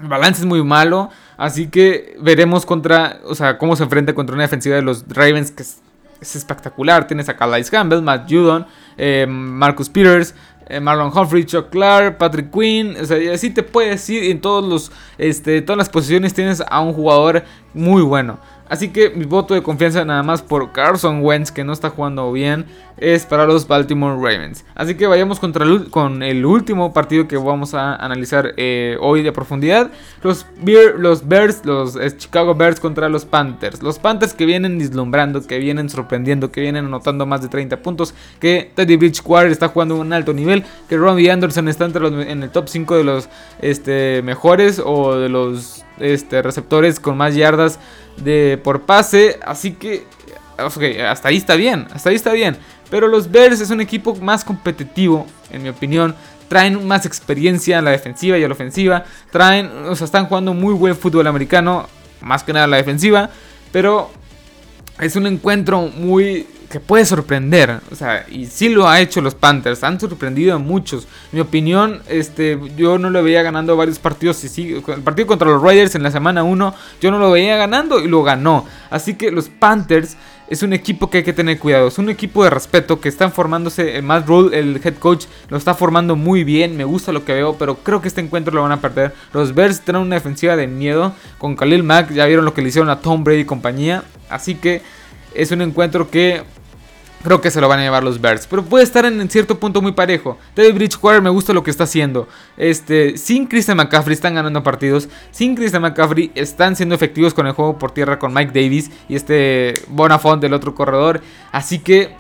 el 0.02 0.08
balance 0.08 0.42
es 0.42 0.46
muy 0.46 0.64
malo. 0.64 1.10
Así 1.38 1.68
que 1.68 2.18
veremos 2.22 2.66
contra. 2.66 3.20
O 3.26 3.36
sea, 3.36 3.58
cómo 3.58 3.76
se 3.76 3.84
enfrenta 3.84 4.14
contra 4.14 4.34
una 4.34 4.44
defensiva 4.44 4.76
de 4.76 4.82
los 4.82 5.06
Ravens 5.08 5.52
que 5.52 5.64
es, 5.64 5.82
espectacular. 6.22 7.08
Tienes 7.08 7.30
a 7.30 7.38
Calais 7.38 7.70
Campbell, 7.70 8.02
Matt 8.02 8.30
Judon, 8.30 8.66
eh, 8.98 9.26
Marcus 9.28 9.90
Peters. 9.90 10.36
Eh, 10.72 10.80
Marlon 10.80 11.12
Humphrey, 11.12 11.46
Chuck 11.46 11.72
Clark, 11.72 12.20
Patrick 12.20 12.52
Quinn, 12.52 12.96
o 13.02 13.04
sea, 13.04 13.34
así 13.34 13.50
te 13.50 13.64
puedes 13.64 14.08
ir 14.08 14.26
en 14.26 14.40
todos 14.40 14.64
los, 14.64 14.92
este, 15.18 15.64
todas 15.64 15.80
las 15.80 15.90
posiciones 15.90 16.36
tienes 16.36 16.62
a 16.62 16.80
un 16.82 16.94
jugador 16.94 17.44
muy 17.74 18.04
bueno. 18.04 18.38
Así 18.70 18.90
que 18.90 19.10
mi 19.10 19.26
voto 19.26 19.56
de 19.56 19.64
confianza 19.64 20.06
nada 20.06 20.22
más 20.24 20.42
por 20.44 20.72
Carson 20.72 21.24
Wentz, 21.24 21.52
que 21.52 21.64
no 21.64 21.74
está 21.74 21.90
jugando 21.90 22.32
bien, 22.32 22.66
es 22.98 23.26
para 23.26 23.46
los 23.46 23.68
Baltimore 23.68 24.16
Ravens. 24.16 24.64
Así 24.76 24.96
que 24.96 25.08
vayamos 25.08 25.40
contra 25.40 25.66
con 25.90 26.22
el 26.22 26.46
último 26.46 26.94
partido 26.94 27.28
que 27.28 27.38
vamos 27.38 27.74
a 27.74 27.96
analizar 27.96 28.54
eh, 28.58 28.98
hoy 29.02 29.24
de 29.24 29.32
profundidad. 29.32 29.92
Los, 30.22 30.46
los 30.98 31.28
Bears, 31.28 31.66
los 31.66 31.96
eh, 31.96 32.16
Chicago 32.16 32.56
Bears 32.56 32.80
contra 32.80 33.10
los 33.10 33.26
Panthers. 33.26 33.82
Los 33.82 34.00
Panthers 34.00 34.34
que 34.34 34.46
vienen 34.46 34.78
deslumbrando, 34.78 35.46
que 35.46 35.58
vienen 35.58 35.90
sorprendiendo, 35.90 36.52
que 36.52 36.62
vienen 36.62 36.86
anotando 36.86 37.26
más 37.26 37.42
de 37.42 37.48
30 37.48 37.78
puntos. 37.82 38.14
Que 38.40 38.72
Teddy 38.76 38.98
Bridgewater 38.98 39.52
está 39.52 39.70
jugando 39.70 39.96
a 39.96 40.00
un 40.00 40.14
alto 40.14 40.34
nivel. 40.34 40.64
Que 40.88 40.98
Robbie 40.98 41.32
Anderson 41.32 41.68
está 41.68 41.86
entre 41.86 42.02
los, 42.02 42.26
en 42.26 42.44
el 42.44 42.50
top 42.50 42.68
5 42.68 42.98
de 42.98 43.04
los 43.04 43.30
este, 43.62 44.22
mejores 44.22 44.82
o 44.84 45.16
de 45.16 45.30
los 45.30 45.84
este, 46.00 46.42
receptores 46.42 47.00
con 47.00 47.18
más 47.18 47.36
yardas 47.36 47.80
de, 48.18 48.60
por 48.64 48.82
pase. 48.82 49.40
Así 49.46 49.74
que 49.74 50.06
hasta 51.08 51.30
ahí 51.30 51.38
está 51.38 51.56
bien, 51.56 51.88
hasta 51.94 52.10
ahí 52.10 52.16
está 52.16 52.34
bien. 52.34 52.58
Pero 52.90 53.08
los 53.08 53.32
Bears 53.32 53.62
es 53.62 53.70
un 53.70 53.82
equipo 53.82 54.16
más 54.16 54.44
competitivo, 54.44 55.26
en 55.52 55.64
mi 55.64 55.70
opinión. 55.70 56.16
traen 56.48 56.88
más 56.88 57.06
experiencia 57.06 57.78
a 57.78 57.82
la 57.82 57.92
defensiva 57.92 58.36
y 58.38 58.44
a 58.44 58.48
la 58.48 58.54
ofensiva, 58.56 59.06
traen, 59.32 59.68
o 59.86 59.96
sea, 59.96 60.06
están 60.06 60.26
jugando 60.26 60.56
muy 60.56 60.74
buen 60.74 60.96
fútbol 60.96 61.28
americano, 61.28 61.88
más 62.22 62.44
que 62.44 62.54
nada 62.54 62.66
a 62.66 62.68
la 62.68 62.78
defensiva, 62.78 63.30
pero 63.72 64.10
es 65.00 65.16
un 65.16 65.28
encuentro 65.28 65.82
muy 65.82 66.48
que 66.70 66.80
puede 66.80 67.06
sorprender. 67.06 67.80
O 67.92 67.96
sea, 67.96 68.26
y 68.30 68.46
sí 68.46 68.70
lo 68.70 68.88
ha 68.88 69.02
hecho 69.02 69.22
los 69.22 69.36
Panthers. 69.36 69.84
Han 69.84 70.00
sorprendido 70.00 70.56
a 70.56 70.60
muchos. 70.60 71.04
En 71.32 71.38
mi 71.38 71.40
opinión, 71.42 72.02
este, 72.08 72.60
yo 72.78 72.98
no 72.98 73.10
lo 73.10 73.24
veía 73.24 73.42
ganando 73.42 73.76
varios 73.76 74.00
partidos. 74.00 74.44
Y 74.44 74.50
sí, 74.50 74.84
el 74.88 75.02
partido 75.02 75.28
contra 75.28 75.50
los 75.50 75.62
Raiders 75.62 75.96
en 75.96 76.04
la 76.04 76.12
semana 76.12 76.44
1, 76.44 76.76
yo 77.02 77.12
no 77.12 77.18
lo 77.18 77.32
veía 77.32 77.58
ganando 77.58 78.00
y 78.00 78.08
lo 78.08 78.24
ganó. 78.24 78.66
Así 78.90 79.16
que 79.16 79.32
los 79.32 79.50
Panthers 79.50 80.16
es 80.48 80.64
un 80.64 80.74
equipo 80.74 81.10
que 81.10 81.20
hay 81.20 81.24
que 81.24 81.34
tener 81.34 81.58
cuidado. 81.60 81.88
Es 81.88 81.98
un 81.98 82.10
equipo 82.10 82.44
de 82.44 82.52
respeto 82.52 83.00
que 83.00 83.10
están 83.10 83.32
formándose. 83.32 83.96
El 83.96 84.04
Matt 84.04 84.28
Rule, 84.28 84.58
el 84.58 84.80
head 84.84 84.96
coach, 84.96 85.26
lo 85.50 85.58
está 85.58 85.74
formando 85.74 86.16
muy 86.16 86.44
bien. 86.44 86.78
Me 86.78 86.84
gusta 86.84 87.12
lo 87.12 87.26
que 87.26 87.34
veo, 87.34 87.56
pero 87.58 87.78
creo 87.78 88.02
que 88.02 88.08
este 88.08 88.22
encuentro 88.22 88.54
lo 88.54 88.62
van 88.62 88.72
a 88.72 88.82
perder. 88.82 89.14
Los 89.34 89.56
Bears 89.56 89.82
tienen 89.82 90.04
una 90.04 90.16
defensiva 90.16 90.56
de 90.56 90.68
miedo 90.68 91.14
con 91.40 91.56
Khalil 91.56 91.84
Mack. 91.84 92.12
Ya 92.12 92.26
vieron 92.26 92.46
lo 92.46 92.54
que 92.54 92.62
le 92.62 92.70
hicieron 92.70 92.90
a 92.90 93.02
Tom 93.02 93.24
Brady 93.24 93.42
y 93.42 93.46
compañía. 93.46 94.04
Así 94.30 94.56
que 94.56 94.82
es 95.34 95.52
un 95.52 95.62
encuentro 95.62 96.10
que 96.10 96.44
Creo 97.24 97.42
que 97.42 97.52
se 97.52 97.60
lo 97.60 97.68
van 97.68 97.80
a 97.80 97.84
llevar 97.84 98.04
los 98.04 98.22
Bears. 98.22 98.48
Pero 98.48 98.64
puede 98.64 98.84
estar 98.84 99.06
en 99.06 99.30
cierto 99.30 99.60
punto 99.60 99.82
muy 99.82 99.92
parejo. 99.92 100.38
David 100.56 100.76
Bridgewater 100.76 101.22
me 101.22 101.30
gusta 101.30 101.52
lo 101.52 101.64
que 101.64 101.72
está 101.72 101.84
haciendo. 101.84 102.28
Este, 102.56 103.18
sin 103.18 103.46
Christian 103.46 103.78
McCaffrey 103.78 104.14
están 104.14 104.36
ganando 104.36 104.64
partidos. 104.64 105.10
Sin 105.32 105.56
Christian 105.56 105.82
McCaffrey 105.82 106.32
están 106.36 106.76
siendo 106.76 106.96
efectivos 106.96 107.34
con 107.34 107.46
el 107.48 107.54
juego 107.54 107.78
por 107.78 107.92
tierra 107.92 108.20
con 108.20 108.34
Mike 108.34 108.52
Davis 108.54 108.90
y 109.10 109.16
este 109.16 109.74
Bonafont 109.88 110.42
del 110.42 110.54
otro 110.54 110.74
corredor. 110.74 111.22
Así 111.52 111.80
que 111.80 112.16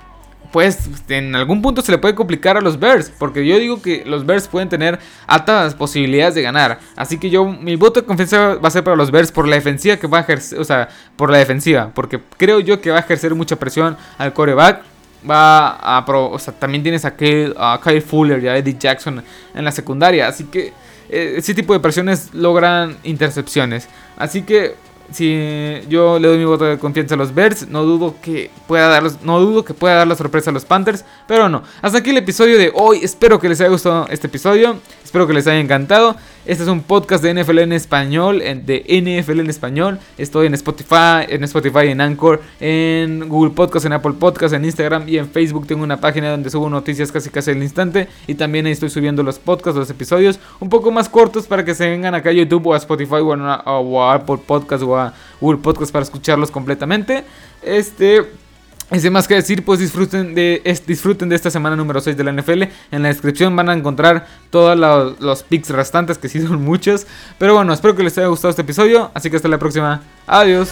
pues 0.51 0.89
en 1.09 1.35
algún 1.35 1.61
punto 1.61 1.81
se 1.81 1.91
le 1.91 1.97
puede 1.97 2.15
complicar 2.15 2.57
a 2.57 2.61
los 2.61 2.79
Bears. 2.79 3.11
Porque 3.17 3.45
yo 3.45 3.57
digo 3.59 3.81
que 3.81 4.03
los 4.05 4.25
Bears 4.25 4.47
pueden 4.47 4.69
tener 4.69 4.99
altas 5.27 5.75
posibilidades 5.75 6.35
de 6.35 6.41
ganar. 6.41 6.79
Así 6.95 7.17
que 7.17 7.29
yo, 7.29 7.45
mi 7.45 7.75
voto 7.75 8.01
de 8.01 8.07
confianza 8.07 8.55
va 8.55 8.67
a 8.67 8.71
ser 8.71 8.83
para 8.83 8.95
los 8.95 9.11
Bears 9.11 9.31
por 9.31 9.47
la 9.47 9.55
defensiva 9.55 9.97
que 9.97 10.07
va 10.07 10.19
a 10.19 10.21
ejercer. 10.21 10.59
O 10.59 10.63
sea, 10.63 10.89
por 11.15 11.29
la 11.31 11.37
defensiva. 11.37 11.91
Porque 11.93 12.19
creo 12.37 12.59
yo 12.59 12.81
que 12.81 12.91
va 12.91 12.97
a 12.97 13.01
ejercer 13.01 13.35
mucha 13.35 13.57
presión 13.57 13.97
al 14.17 14.33
coreback. 14.33 14.88
Va 15.27 15.69
a. 15.69 16.05
o 16.07 16.39
sea, 16.39 16.53
también 16.53 16.83
tienes 16.83 17.05
a 17.05 17.15
Kyle, 17.15 17.53
a 17.57 17.79
Kyle 17.83 18.01
Fuller 18.01 18.43
y 18.43 18.47
a 18.47 18.57
Eddie 18.57 18.77
Jackson 18.77 19.23
en 19.53 19.65
la 19.65 19.71
secundaria. 19.71 20.27
Así 20.27 20.45
que 20.45 20.73
eh, 21.09 21.35
ese 21.37 21.53
tipo 21.53 21.73
de 21.73 21.79
presiones 21.79 22.33
logran 22.33 22.97
intercepciones. 23.03 23.89
Así 24.17 24.43
que 24.43 24.75
si 25.11 25.81
yo 25.89 26.19
le 26.19 26.27
doy 26.27 26.37
mi 26.37 26.45
voto 26.45 26.65
de 26.65 26.77
confianza 26.77 27.15
a 27.15 27.17
los 27.17 27.33
Bears, 27.33 27.67
no 27.67 27.83
dudo 27.83 28.15
que 28.21 28.51
pueda 28.67 28.87
dar, 28.87 29.03
no 29.23 29.39
dudo 29.39 29.65
que 29.65 29.73
pueda 29.73 29.95
dar 29.95 30.07
la 30.07 30.15
sorpresa 30.15 30.51
a 30.51 30.53
los 30.53 30.65
Panthers, 30.65 31.03
pero 31.27 31.49
no. 31.49 31.63
Hasta 31.81 31.99
aquí 31.99 32.11
el 32.11 32.17
episodio 32.17 32.57
de 32.57 32.71
hoy. 32.73 32.99
Espero 33.03 33.39
que 33.39 33.49
les 33.49 33.59
haya 33.59 33.69
gustado 33.69 34.07
este 34.09 34.27
episodio. 34.27 34.79
Espero 35.03 35.25
que 35.27 35.33
les 35.33 35.47
haya 35.47 35.59
encantado. 35.59 36.15
Este 36.45 36.63
es 36.63 36.69
un 36.69 36.81
podcast 36.81 37.21
de 37.21 37.33
NFL 37.33 37.59
en 37.59 37.73
español, 37.73 38.39
de 38.39 38.85
NFL 38.87 39.41
en 39.41 39.49
español. 39.49 39.99
Estoy 40.17 40.47
en 40.47 40.53
Spotify, 40.53 41.25
en 41.27 41.43
Spotify, 41.43 41.87
en 41.87 41.99
Anchor, 41.99 42.41
en 42.61 43.27
Google 43.27 43.51
Podcast, 43.51 43.85
en 43.85 43.93
Apple 43.93 44.13
Podcast, 44.13 44.53
en 44.53 44.63
Instagram 44.63 45.07
y 45.09 45.17
en 45.17 45.29
Facebook. 45.29 45.67
Tengo 45.67 45.83
una 45.83 45.99
página 45.99 46.31
donde 46.31 46.49
subo 46.49 46.69
noticias 46.69 47.11
casi 47.11 47.29
casi 47.29 47.51
al 47.51 47.61
instante. 47.61 48.07
Y 48.25 48.35
también 48.35 48.65
ahí 48.65 48.71
estoy 48.71 48.89
subiendo 48.89 49.21
los 49.21 49.37
podcasts, 49.37 49.77
los 49.77 49.89
episodios 49.89 50.39
un 50.61 50.69
poco 50.69 50.91
más 50.91 51.09
cortos 51.09 51.45
para 51.45 51.65
que 51.65 51.75
se 51.75 51.89
vengan 51.89 52.15
acá 52.15 52.29
a 52.29 52.33
YouTube 52.33 52.67
o 52.67 52.73
a 52.73 52.77
Spotify 52.77 53.15
o 53.15 53.33
a, 53.33 54.13
Apple 54.13 54.39
Podcast 54.45 54.83
o 54.83 54.97
a 54.97 55.13
Google 55.41 55.59
Podcast 55.59 55.91
para 55.91 56.03
escucharlos 56.03 56.51
completamente. 56.51 57.25
Este. 57.61 58.48
Y 58.91 58.99
sin 58.99 59.13
más 59.13 59.27
que 59.27 59.35
decir, 59.35 59.63
pues 59.63 59.79
disfruten 59.79 60.33
de, 60.33 60.61
disfruten 60.87 61.29
de 61.29 61.35
esta 61.35 61.51
semana 61.51 61.75
número 61.75 62.01
6 62.01 62.17
de 62.17 62.23
la 62.23 62.31
NFL. 62.31 62.63
En 62.91 63.03
la 63.03 63.09
descripción 63.09 63.55
van 63.55 63.69
a 63.69 63.73
encontrar 63.73 64.25
todos 64.49 64.77
los, 64.77 65.19
los 65.19 65.43
picks 65.43 65.69
restantes, 65.69 66.17
que 66.17 66.27
sí 66.27 66.41
son 66.41 66.63
muchos. 66.63 67.05
Pero 67.37 67.53
bueno, 67.53 67.71
espero 67.71 67.95
que 67.95 68.03
les 68.03 68.17
haya 68.17 68.27
gustado 68.27 68.49
este 68.49 68.63
episodio. 68.63 69.11
Así 69.13 69.29
que 69.29 69.35
hasta 69.35 69.47
la 69.47 69.59
próxima. 69.59 70.01
Adiós. 70.25 70.69